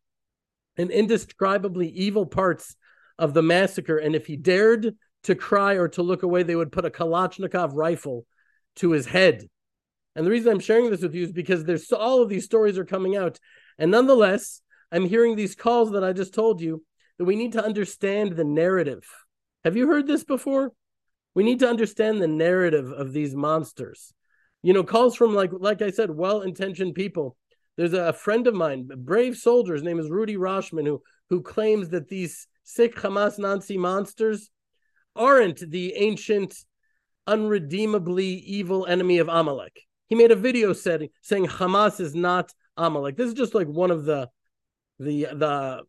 [0.78, 2.76] and indescribably evil parts
[3.18, 3.98] of the massacre.
[3.98, 7.72] And if he dared to cry or to look away, they would put a Kalashnikov
[7.74, 8.26] rifle
[8.78, 9.48] to his head.
[10.16, 12.78] And the reason I'm sharing this with you is because there's all of these stories
[12.78, 13.40] are coming out.
[13.78, 14.62] And nonetheless,
[14.92, 16.84] I'm hearing these calls that I just told you
[17.20, 19.06] that we need to understand the narrative.
[19.64, 20.72] Have you heard this before?
[21.36, 24.14] We need to understand the narrative of these monsters.
[24.64, 27.38] You know, calls from like like I said, well-intentioned people.
[27.78, 29.74] There's a friend of mine, brave soldier.
[29.74, 34.50] His name is Rudy Rochman, who who claims that these sick Hamas Nazi monsters
[35.16, 36.56] aren't the ancient,
[37.28, 39.82] unredeemably evil enemy of Amalek.
[40.08, 43.18] He made a video setting saying Hamas is not Amalek.
[43.18, 44.30] This is just like one of the
[45.00, 45.84] the the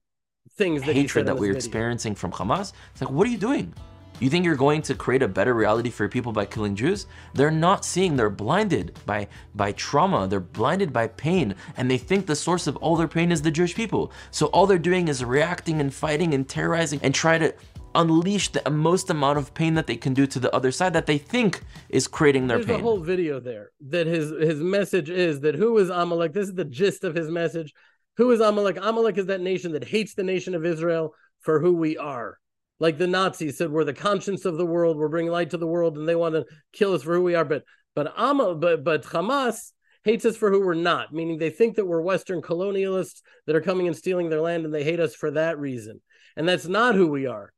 [0.56, 1.56] things that hatred that we're video.
[1.56, 2.72] experiencing from Hamas.
[2.92, 3.72] It's like, what are you doing?
[4.20, 7.06] You think you're going to create a better reality for your people by killing Jews?
[7.32, 12.26] They're not seeing, they're blinded by, by trauma, they're blinded by pain, and they think
[12.26, 14.12] the source of all their pain is the Jewish people.
[14.30, 17.54] So all they're doing is reacting and fighting and terrorizing and try to
[17.94, 21.06] unleash the most amount of pain that they can do to the other side that
[21.06, 22.80] they think is creating their There's pain.
[22.80, 26.32] a whole video there that his his message is that who is Amalek?
[26.32, 27.74] This is the gist of his message.
[28.16, 28.76] Who is Amalek?
[28.80, 32.38] Amalek is that nation that hates the nation of Israel for who we are.
[32.78, 34.96] Like the Nazis said, we're the conscience of the world.
[34.96, 37.34] We're bringing light to the world, and they want to kill us for who we
[37.34, 37.44] are.
[37.44, 39.72] But but Amal, but but Hamas
[40.04, 41.12] hates us for who we're not.
[41.12, 44.72] Meaning they think that we're Western colonialists that are coming and stealing their land, and
[44.72, 46.00] they hate us for that reason.
[46.36, 47.52] And that's not who we are.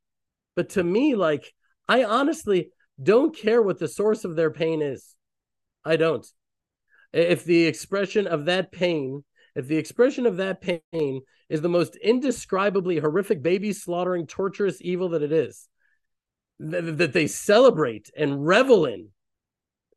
[0.57, 1.53] But to me, like
[1.88, 5.14] I honestly don't care what the source of their pain is.
[5.84, 6.26] I don't.
[7.12, 9.24] If the expression of that pain
[9.55, 15.11] if the expression of that pain is the most indescribably horrific baby slaughtering, torturous evil
[15.11, 15.68] that it is,
[16.61, 19.09] th- that they celebrate and revel in,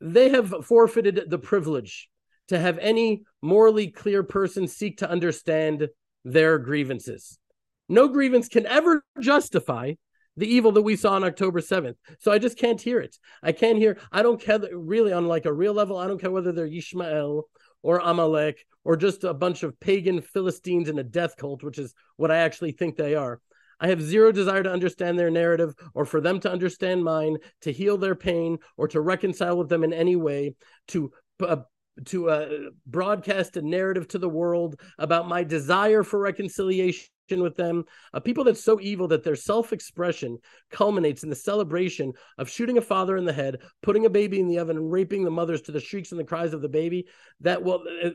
[0.01, 2.09] they have forfeited the privilege
[2.47, 5.87] to have any morally clear person seek to understand
[6.23, 7.39] their grievances.
[7.87, 9.93] No grievance can ever justify
[10.37, 11.95] the evil that we saw on October 7th.
[12.19, 13.15] So I just can't hear it.
[13.41, 15.97] I can't hear, I don't care really on like a real level.
[15.97, 17.43] I don't care whether they're Yishmael
[17.85, 21.93] or Amalek or just a bunch of pagan Philistines in a death cult, which is
[22.17, 23.39] what I actually think they are.
[23.79, 27.71] I have zero desire to understand their narrative or for them to understand mine, to
[27.71, 30.55] heal their pain or to reconcile with them in any way,
[30.87, 31.11] to
[31.45, 31.57] uh,
[32.05, 32.49] to uh,
[32.87, 37.85] broadcast a narrative to the world about my desire for reconciliation with them.
[38.13, 40.37] A people that's so evil that their self expression
[40.71, 44.47] culminates in the celebration of shooting a father in the head, putting a baby in
[44.47, 47.07] the oven, and raping the mothers to the shrieks and the cries of the baby.
[47.41, 48.11] That will, uh,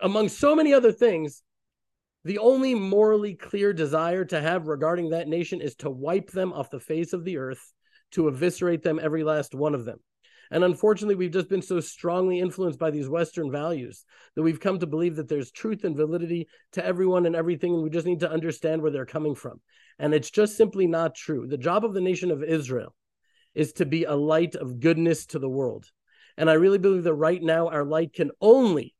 [0.00, 1.42] among so many other things,
[2.24, 6.70] the only morally clear desire to have regarding that nation is to wipe them off
[6.70, 7.72] the face of the earth,
[8.12, 10.00] to eviscerate them, every last one of them.
[10.50, 14.80] And unfortunately, we've just been so strongly influenced by these Western values that we've come
[14.80, 18.20] to believe that there's truth and validity to everyone and everything, and we just need
[18.20, 19.60] to understand where they're coming from.
[19.98, 21.46] And it's just simply not true.
[21.46, 22.94] The job of the nation of Israel
[23.54, 25.86] is to be a light of goodness to the world.
[26.36, 28.94] And I really believe that right now our light can only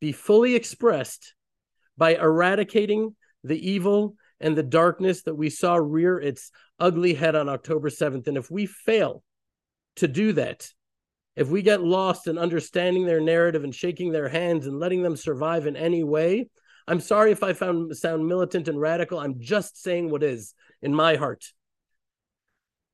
[0.00, 1.34] be fully expressed
[1.96, 7.48] by eradicating the evil and the darkness that we saw rear its ugly head on
[7.48, 8.28] October 7th.
[8.28, 9.24] And if we fail
[9.98, 10.68] to do that,
[11.36, 15.16] if we get lost in understanding their narrative and shaking their hands and letting them
[15.16, 16.48] survive in any way,
[16.88, 19.20] I'm sorry if I found sound militant and radical.
[19.20, 21.44] I'm just saying what is in my heart.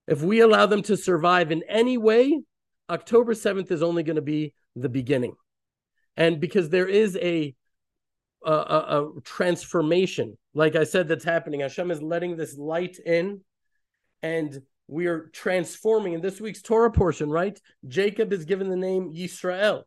[0.07, 2.43] If we allow them to survive in any way,
[2.91, 5.35] October 7th is only going to be the beginning.
[6.17, 7.55] And because there is a,
[8.45, 11.61] a, a, transformation, like I said, that's happening.
[11.61, 13.41] Hashem is letting this light in,
[14.23, 16.13] and we are transforming.
[16.13, 17.59] In this week's Torah portion, right?
[17.87, 19.85] Jacob is given the name Yisrael,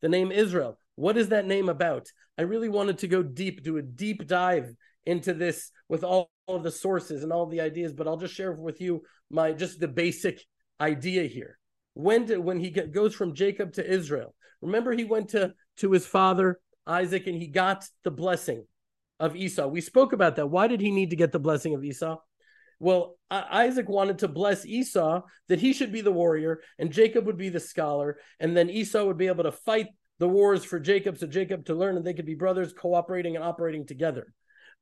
[0.00, 0.78] the name Israel.
[0.96, 2.08] What is that name about?
[2.36, 4.74] I really wanted to go deep, do a deep dive
[5.06, 8.52] into this with all of the sources and all the ideas, but I'll just share
[8.52, 10.44] with you my just the basic
[10.80, 11.58] idea here.
[11.94, 14.34] When did when he get, goes from Jacob to Israel?
[14.60, 18.64] Remember, he went to to his father Isaac and he got the blessing
[19.20, 19.66] of Esau.
[19.66, 20.46] We spoke about that.
[20.46, 22.18] Why did he need to get the blessing of Esau?
[22.80, 27.36] Well, Isaac wanted to bless Esau that he should be the warrior and Jacob would
[27.36, 31.18] be the scholar, and then Esau would be able to fight the wars for Jacob,
[31.18, 34.32] so Jacob to learn and they could be brothers cooperating and operating together.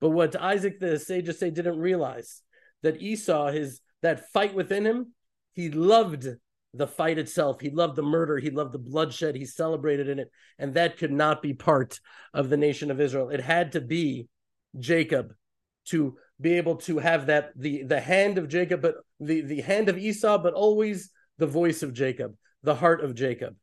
[0.00, 2.42] But what Isaac the sages say didn't realize
[2.82, 5.12] that Esau, his that fight within him,
[5.52, 6.28] he loved
[6.74, 7.60] the fight itself.
[7.60, 8.38] He loved the murder.
[8.38, 9.34] He loved the bloodshed.
[9.34, 10.30] He celebrated in it.
[10.58, 11.98] And that could not be part
[12.34, 13.30] of the nation of Israel.
[13.30, 14.28] It had to be
[14.78, 15.32] Jacob
[15.86, 19.88] to be able to have that the the hand of Jacob, but the, the hand
[19.88, 23.56] of Esau, but always the voice of Jacob, the heart of Jacob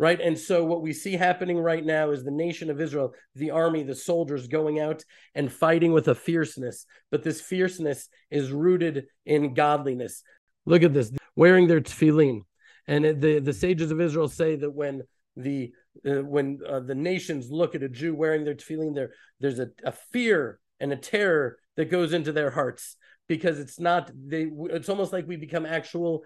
[0.00, 0.18] right?
[0.18, 3.82] And so what we see happening right now is the nation of Israel, the army,
[3.82, 5.04] the soldiers going out
[5.34, 10.22] and fighting with a fierceness, but this fierceness is rooted in godliness.
[10.64, 12.40] Look at this, wearing their tefillin.
[12.86, 15.02] And the, the sages of Israel say that when
[15.36, 15.70] the
[16.06, 19.68] uh, when uh, the nations look at a Jew wearing their tefillin, there there's a,
[19.84, 22.96] a fear and a terror that goes into their hearts
[23.28, 24.50] because it's not they.
[24.70, 26.24] It's almost like we become actual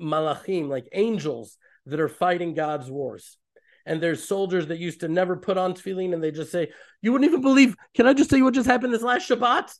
[0.00, 3.38] malachim, like angels that are fighting God's wars.
[3.84, 6.70] And there's soldiers that used to never put on tefillin and they just say,
[7.00, 7.76] You wouldn't even believe.
[7.94, 9.72] Can I just tell you what just happened this last Shabbat?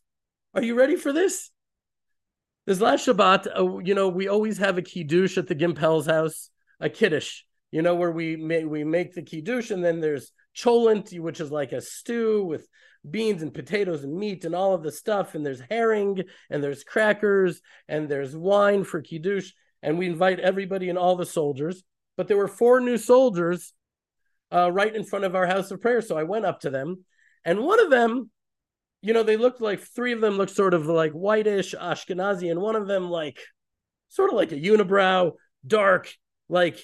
[0.55, 1.50] Are you ready for this?
[2.66, 6.50] This last Shabbat, uh, you know, we always have a kiddush at the Gimpel's house,
[6.80, 11.18] a kiddush, you know, where we make we make the kiddush, and then there's cholent,
[11.18, 12.66] which is like a stew with
[13.09, 16.84] beans and potatoes and meat and all of the stuff, and there's herring and there's
[16.84, 21.82] crackers and there's wine for kiddush, and we invite everybody and all the soldiers
[22.16, 23.72] but there were four new soldiers
[24.53, 26.03] uh, right in front of our house of prayer.
[26.03, 27.05] So I went up to them,
[27.44, 28.30] and one of them,
[29.00, 32.61] you know, they looked like three of them looked sort of like whitish Ashkenazi, and
[32.61, 33.40] one of them like
[34.09, 35.32] sort of like a unibrow,
[35.66, 36.12] dark,
[36.48, 36.78] like.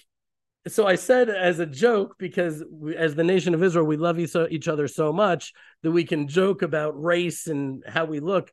[0.67, 4.19] So I said as a joke, because we, as the nation of Israel, we love
[4.19, 5.53] each other so much
[5.83, 8.53] that we can joke about race and how we look.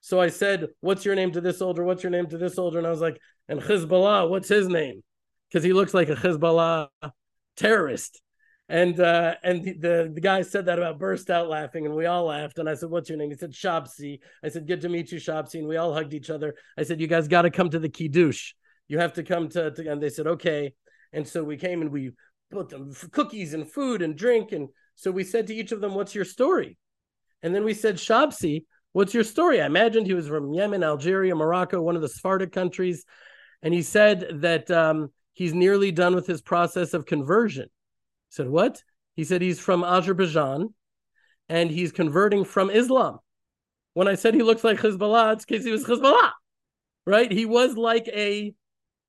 [0.00, 1.82] So I said, "What's your name to this soldier?
[1.82, 5.02] What's your name to this soldier?" And I was like, "And Hezbollah, what's his name?"
[5.48, 6.88] because he looks like a Hezbollah
[7.56, 8.20] terrorist.
[8.68, 12.24] And uh, and the the guy said that about burst out laughing, and we all
[12.24, 12.58] laughed.
[12.58, 15.20] And I said, "What's your name?" He said, "Shopsy." I said, "Good to meet you,
[15.20, 16.56] Shopsy." And we all hugged each other.
[16.76, 18.54] I said, "You guys got to come to the kiddush.
[18.88, 20.74] You have to come to, to." And they said, "Okay."
[21.12, 22.12] And so we came and we
[22.50, 24.52] put them cookies and food and drink.
[24.52, 26.78] And so we said to each of them, "What's your story?"
[27.42, 31.34] And then we said, Shabsi, what's your story?" I imagined he was from Yemen, Algeria,
[31.34, 33.04] Morocco, one of the Sephardic countries,
[33.62, 37.64] and he said that um, he's nearly done with his process of conversion.
[37.64, 38.82] I said, What?
[39.16, 40.74] He said he's from Azerbaijan
[41.48, 43.18] and he's converting from Islam.
[43.94, 46.32] When I said he looks like Hezbollah, it's because he was Hezbollah,
[47.06, 47.32] right?
[47.32, 48.54] He was like a,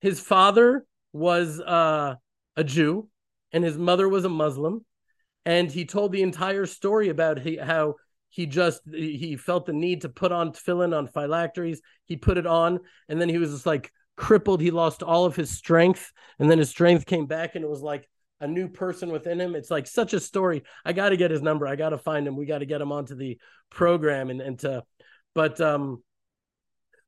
[0.00, 2.16] his father was uh,
[2.56, 3.08] a Jew
[3.52, 4.84] and his mother was a Muslim.
[5.44, 7.94] And he told the entire story about he, how
[8.28, 11.80] he just he felt the need to put on tefillin on phylacteries.
[12.04, 14.60] He put it on, and then he was just like crippled.
[14.60, 17.80] He lost all of his strength, and then his strength came back, and it was
[17.80, 18.06] like
[18.40, 19.54] a new person within him.
[19.54, 20.64] It's like such a story.
[20.84, 21.66] I got to get his number.
[21.66, 22.36] I got to find him.
[22.36, 23.38] We got to get him onto the
[23.70, 24.84] program, and and to,
[25.34, 26.02] but um,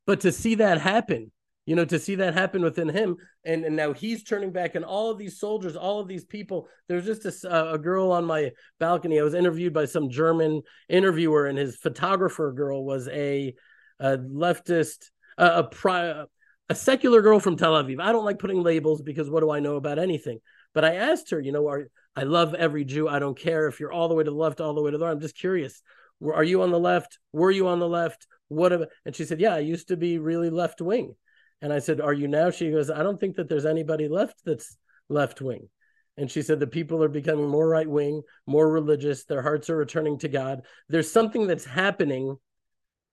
[0.07, 1.30] but to see that happen,
[1.70, 4.84] you know, to see that happen within him, and and now he's turning back, and
[4.84, 6.66] all of these soldiers, all of these people.
[6.88, 8.50] There's just a, uh, a girl on my
[8.80, 9.20] balcony.
[9.20, 13.54] I was interviewed by some German interviewer, and his photographer girl was a,
[14.00, 16.24] a leftist, uh, a pri
[16.68, 18.00] a secular girl from Tel Aviv.
[18.00, 20.40] I don't like putting labels because what do I know about anything?
[20.74, 23.06] But I asked her, you know, are, I love every Jew.
[23.06, 24.98] I don't care if you're all the way to the left, all the way to
[24.98, 25.12] the right.
[25.12, 25.82] I'm just curious.
[26.20, 27.20] Are you on the left?
[27.32, 28.26] Were you on the left?
[28.48, 28.72] What?
[28.72, 31.14] And she said, yeah, I used to be really left wing.
[31.62, 32.50] And I said, are you now?
[32.50, 34.76] She goes, I don't think that there's anybody left that's
[35.08, 35.68] left wing.
[36.16, 39.24] And she said the people are becoming more right wing, more religious.
[39.24, 40.62] Their hearts are returning to God.
[40.88, 42.36] There's something that's happening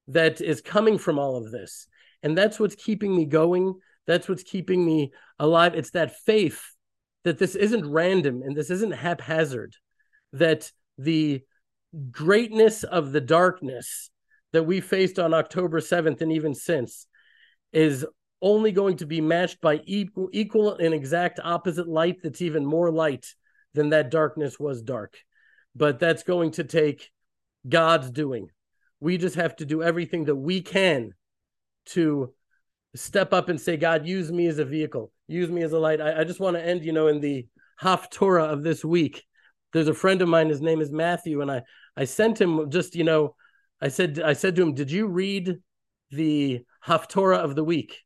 [0.08, 1.88] that is coming from all of this.
[2.24, 3.76] And that's what's keeping me going.
[4.08, 5.76] That's what's keeping me alive.
[5.76, 6.62] It's that faith
[7.24, 9.76] that this isn't random and this isn't haphazard,
[10.34, 11.42] that the
[12.12, 14.10] greatness of the darkness
[14.54, 17.06] that we faced on October 7th and even since
[17.74, 18.06] is
[18.42, 22.92] only going to be matched by equal, equal and exact opposite light that's even more
[22.92, 23.34] light
[23.74, 25.18] than that darkness was dark.
[25.76, 27.12] But that's going to take
[27.68, 28.50] God's doing.
[29.00, 31.14] We just have to do everything that we can
[31.88, 32.34] to
[32.96, 36.02] step up and say, God, use me as a vehicle, use me as a light.
[36.02, 37.48] I, I just want to end, you know, in the
[37.82, 39.24] Haftorah of this week.
[39.74, 41.62] There's a friend of mine, his name is Matthew, and I
[41.96, 43.36] I sent him just, you know,
[43.82, 45.58] I said I said to him, Did you read
[46.10, 48.04] the Haftorah of the week?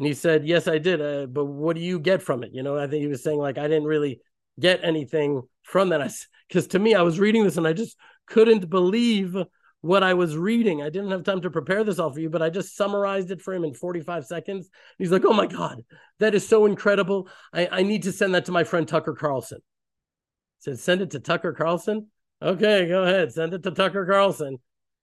[0.00, 1.02] And he said, Yes, I did.
[1.02, 2.52] Uh, but what do you get from it?
[2.54, 4.22] You know, I think he was saying, like, I didn't really
[4.58, 6.10] get anything from that.
[6.48, 9.36] Because to me, I was reading this and I just couldn't believe
[9.82, 10.80] what I was reading.
[10.80, 13.42] I didn't have time to prepare this all for you, but I just summarized it
[13.42, 14.70] for him in 45 seconds.
[14.96, 15.82] He's like, Oh my God,
[16.18, 17.28] that is so incredible.
[17.52, 19.58] I, I need to send that to my friend Tucker Carlson.
[19.58, 22.06] I said, Send it to Tucker Carlson?
[22.40, 23.34] Okay, go ahead.
[23.34, 24.56] Send it to Tucker Carlson.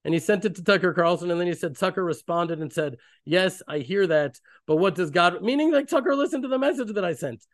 [0.07, 1.31] And he sent it to Tucker Carlson.
[1.31, 2.95] And then he said, Tucker responded and said,
[3.25, 4.39] Yes, I hear that.
[4.65, 7.45] But what does God, meaning like Tucker listened to the message that I sent.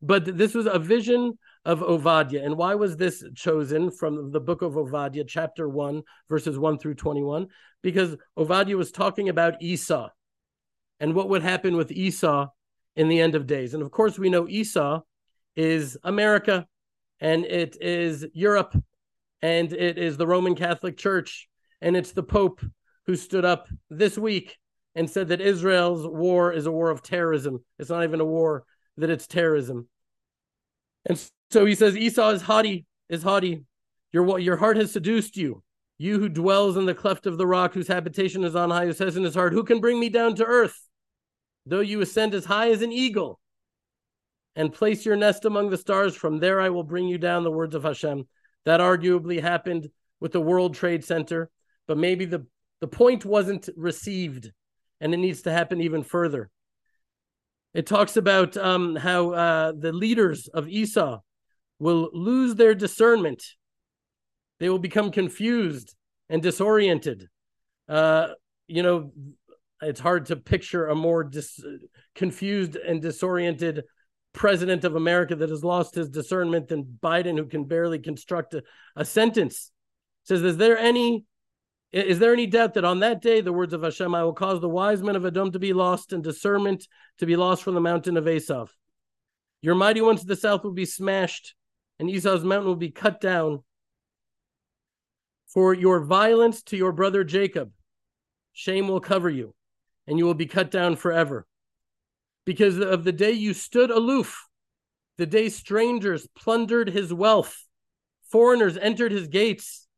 [0.00, 2.42] But this was a vision of Ovadia.
[2.42, 6.94] And why was this chosen from the book of Ovadia, chapter 1, verses 1 through
[6.94, 7.48] 21?
[7.82, 10.08] Because Ovadia was talking about Esau
[11.00, 12.48] and what would happen with Esau
[12.96, 13.74] in the end of days.
[13.74, 15.02] And of course, we know Esau
[15.54, 16.66] is America
[17.20, 18.74] and it is Europe
[19.42, 21.46] and it is the Roman Catholic Church
[21.80, 22.60] and it's the Pope
[23.06, 24.58] who stood up this week
[24.94, 27.64] and said that Israel's war is a war of terrorism.
[27.78, 28.64] It's not even a war,
[28.96, 29.88] that it's terrorism.
[31.06, 33.64] And so he says, Esau is haughty, is haughty.
[34.12, 35.62] Your, your heart has seduced you.
[35.98, 38.92] You who dwells in the cleft of the rock, whose habitation is on high, who
[38.92, 40.88] says in his heart, Who can bring me down to earth?
[41.66, 43.38] Though you ascend as high as an eagle
[44.56, 47.50] and place your nest among the stars, from there I will bring you down, the
[47.50, 48.26] words of Hashem.
[48.64, 51.50] That arguably happened with the World Trade Center,
[51.90, 52.46] but maybe the,
[52.80, 54.52] the point wasn't received
[55.00, 56.48] and it needs to happen even further.
[57.74, 61.18] It talks about um, how uh, the leaders of Esau
[61.80, 63.42] will lose their discernment.
[64.60, 65.96] They will become confused
[66.28, 67.26] and disoriented.
[67.88, 68.34] Uh,
[68.68, 69.12] you know,
[69.82, 71.58] it's hard to picture a more dis-
[72.14, 73.82] confused and disoriented
[74.32, 78.62] president of America that has lost his discernment than Biden, who can barely construct a,
[78.94, 79.72] a sentence.
[80.22, 81.24] says, is there any
[81.92, 84.60] is there any doubt that on that day, the words of Hashem, I will cause
[84.60, 86.86] the wise men of Edom to be lost and discernment
[87.18, 88.68] to be lost from the mountain of Esav?
[89.60, 91.54] Your mighty ones to the south will be smashed,
[91.98, 93.64] and Esau's mountain will be cut down.
[95.48, 97.72] For your violence to your brother Jacob,
[98.52, 99.54] shame will cover you,
[100.06, 101.46] and you will be cut down forever.
[102.46, 104.46] Because of the day you stood aloof,
[105.18, 107.66] the day strangers plundered his wealth,
[108.30, 109.88] foreigners entered his gates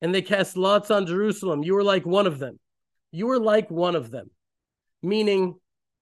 [0.00, 1.62] and they cast lots on Jerusalem.
[1.62, 2.58] You were like one of them.
[3.10, 4.30] You were like one of them,
[5.02, 5.54] meaning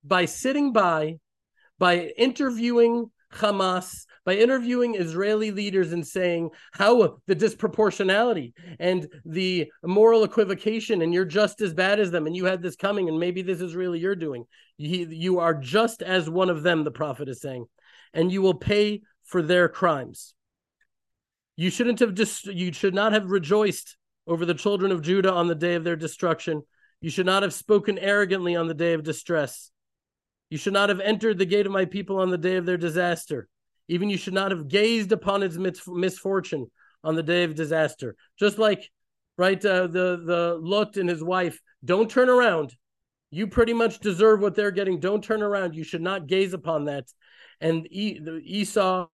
[0.04, 1.18] by sitting by,
[1.78, 10.24] by interviewing Hamas, by interviewing Israeli leaders and saying how the disproportionality and the moral
[10.24, 13.42] equivocation, and you're just as bad as them, and you had this coming, and maybe
[13.42, 14.44] this is really you're doing.
[14.78, 17.66] You, you are just as one of them, the prophet is saying,
[18.12, 20.34] and you will pay for their crimes.
[21.56, 23.96] You shouldn't have just you should not have rejoiced
[24.26, 26.62] over the children of Judah on the day of their destruction.
[27.00, 29.70] You should not have spoken arrogantly on the day of distress.
[30.50, 32.76] You should not have entered the gate of my people on the day of their
[32.76, 33.48] disaster.
[33.88, 35.56] Even you should not have gazed upon its
[35.86, 36.66] misfortune
[37.04, 38.16] on the day of disaster.
[38.38, 38.90] Just like,
[39.38, 42.74] right, uh, the the Lot and his wife, don't turn around.
[43.30, 45.00] You pretty much deserve what they're getting.
[45.00, 45.74] Don't turn around.
[45.74, 47.06] You should not gaze upon that.
[47.60, 49.08] And e- Esau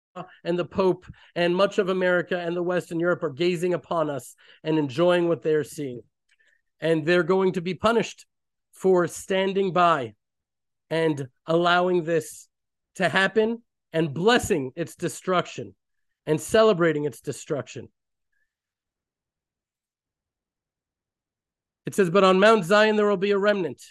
[0.45, 4.11] and the Pope and much of America and the West and Europe are gazing upon
[4.11, 6.03] us and enjoying what they're seeing.
[6.81, 8.27] And they're going to be punished
[8.73, 10.15] for standing by
[10.91, 12.49] and allowing this
[12.97, 13.63] to happen
[13.93, 15.75] and blessing its destruction
[16.27, 17.89] and celebrating its destruction.
[21.87, 23.83] It says, But on Mount Zion there will be a remnant,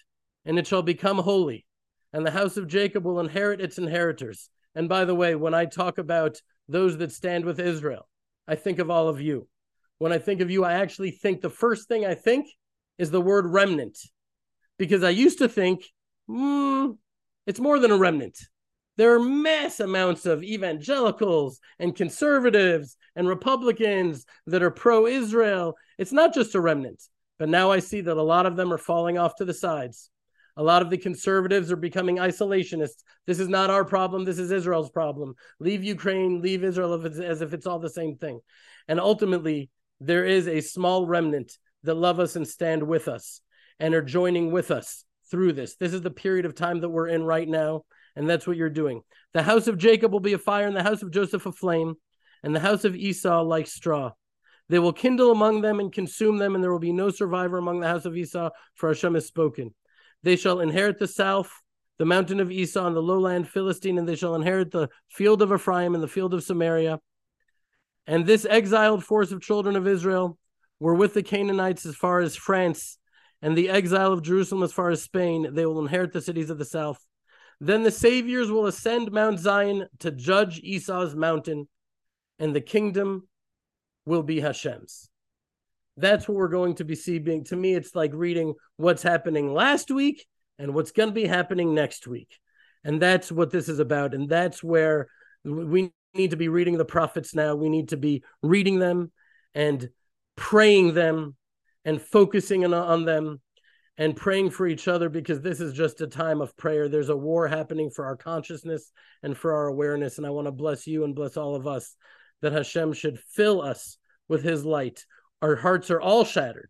[0.45, 1.65] and it shall become holy,
[2.13, 5.65] and the house of Jacob will inherit its inheritors and by the way, when I
[5.65, 8.07] talk about those that stand with Israel,
[8.47, 9.47] I think of all of you.
[9.97, 12.47] When I think of you, I actually think the first thing I think
[12.97, 13.97] is the word remnant,
[14.77, 15.83] because I used to think,
[16.27, 16.91] hmm,
[17.45, 18.37] it's more than a remnant.
[18.97, 25.75] There are mass amounts of evangelicals and conservatives and Republicans that are pro Israel.
[25.97, 27.01] It's not just a remnant,
[27.39, 30.09] but now I see that a lot of them are falling off to the sides.
[30.57, 33.03] A lot of the conservatives are becoming isolationists.
[33.25, 34.25] This is not our problem.
[34.25, 35.35] This is Israel's problem.
[35.59, 38.41] Leave Ukraine, leave Israel as if it's all the same thing.
[38.87, 39.69] And ultimately,
[39.99, 43.41] there is a small remnant that love us and stand with us
[43.79, 45.75] and are joining with us through this.
[45.77, 47.83] This is the period of time that we're in right now,
[48.15, 49.01] and that's what you're doing.
[49.33, 51.95] The house of Jacob will be a fire, and the house of Joseph a flame,
[52.43, 54.11] and the house of Esau like straw.
[54.69, 57.79] They will kindle among them and consume them, and there will be no survivor among
[57.79, 59.73] the house of Esau, for Hashem has spoken.
[60.23, 61.51] They shall inherit the south,
[61.97, 65.51] the mountain of Esau, and the lowland Philistine, and they shall inherit the field of
[65.51, 66.99] Ephraim and the field of Samaria.
[68.07, 70.37] And this exiled force of children of Israel
[70.79, 72.97] were with the Canaanites as far as France,
[73.41, 75.53] and the exile of Jerusalem as far as Spain.
[75.53, 77.05] They will inherit the cities of the south.
[77.59, 81.67] Then the saviors will ascend Mount Zion to judge Esau's mountain,
[82.39, 83.27] and the kingdom
[84.03, 85.10] will be Hashem's.
[85.97, 87.43] That's what we're going to be seeing.
[87.45, 90.25] To me, it's like reading what's happening last week
[90.57, 92.39] and what's going to be happening next week.
[92.83, 94.13] And that's what this is about.
[94.13, 95.07] And that's where
[95.43, 97.55] we need to be reading the prophets now.
[97.55, 99.11] We need to be reading them
[99.53, 99.89] and
[100.35, 101.35] praying them
[101.85, 103.41] and focusing on, them
[103.97, 106.87] and praying for each other because this is just a time of prayer.
[106.87, 108.91] There's a war happening for our consciousness
[109.23, 110.17] and for our awareness.
[110.17, 111.95] And I want to bless you and bless all of us
[112.41, 113.97] that Hashem should fill us
[114.27, 115.05] with his light.
[115.41, 116.69] Our hearts are all shattered.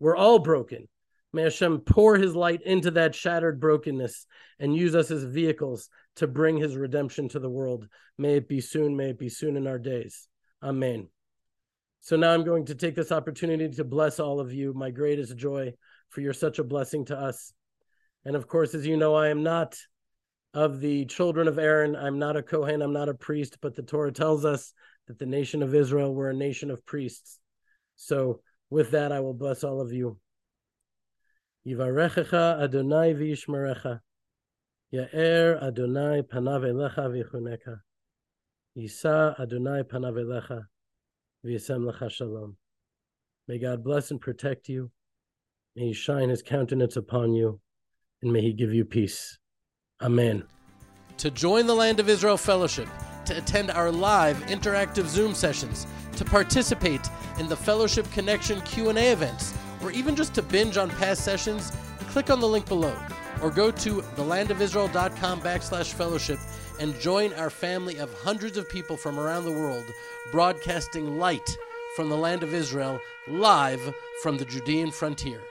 [0.00, 0.88] We're all broken.
[1.32, 4.26] May Hashem pour his light into that shattered brokenness
[4.58, 7.86] and use us as vehicles to bring his redemption to the world.
[8.16, 8.96] May it be soon.
[8.96, 10.28] May it be soon in our days.
[10.62, 11.08] Amen.
[12.00, 15.36] So now I'm going to take this opportunity to bless all of you, my greatest
[15.36, 15.74] joy,
[16.08, 17.52] for you're such a blessing to us.
[18.24, 19.76] And of course, as you know, I am not
[20.54, 21.94] of the children of Aaron.
[21.94, 24.72] I'm not a Kohen, I'm not a priest, but the Torah tells us
[25.06, 27.38] that the nation of Israel were a nation of priests.
[28.00, 30.18] So with that, I will bless all of you.
[31.66, 34.00] Yivarechecha Adonai v'yishmerecha.
[34.94, 37.80] Ya'er Adonai panav elecha v'yichuneka.
[38.76, 40.66] Yisa Adonai panav elecha
[41.44, 42.56] v'yisem lecha shalom.
[43.48, 44.92] May God bless and protect you.
[45.74, 47.60] May He shine His countenance upon you,
[48.22, 49.38] and may He give you peace.
[50.00, 50.44] Amen.
[51.18, 52.88] To join the Land of Israel Fellowship,
[53.28, 55.86] to attend our live interactive Zoom sessions,
[56.16, 61.24] to participate in the Fellowship Connection Q&A events, or even just to binge on past
[61.24, 61.72] sessions,
[62.08, 62.96] click on the link below
[63.42, 66.38] or go to thelandofisrael.com backslash fellowship
[66.80, 69.84] and join our family of hundreds of people from around the world
[70.32, 71.56] broadcasting light
[71.96, 75.42] from the land of Israel live from the Judean frontier.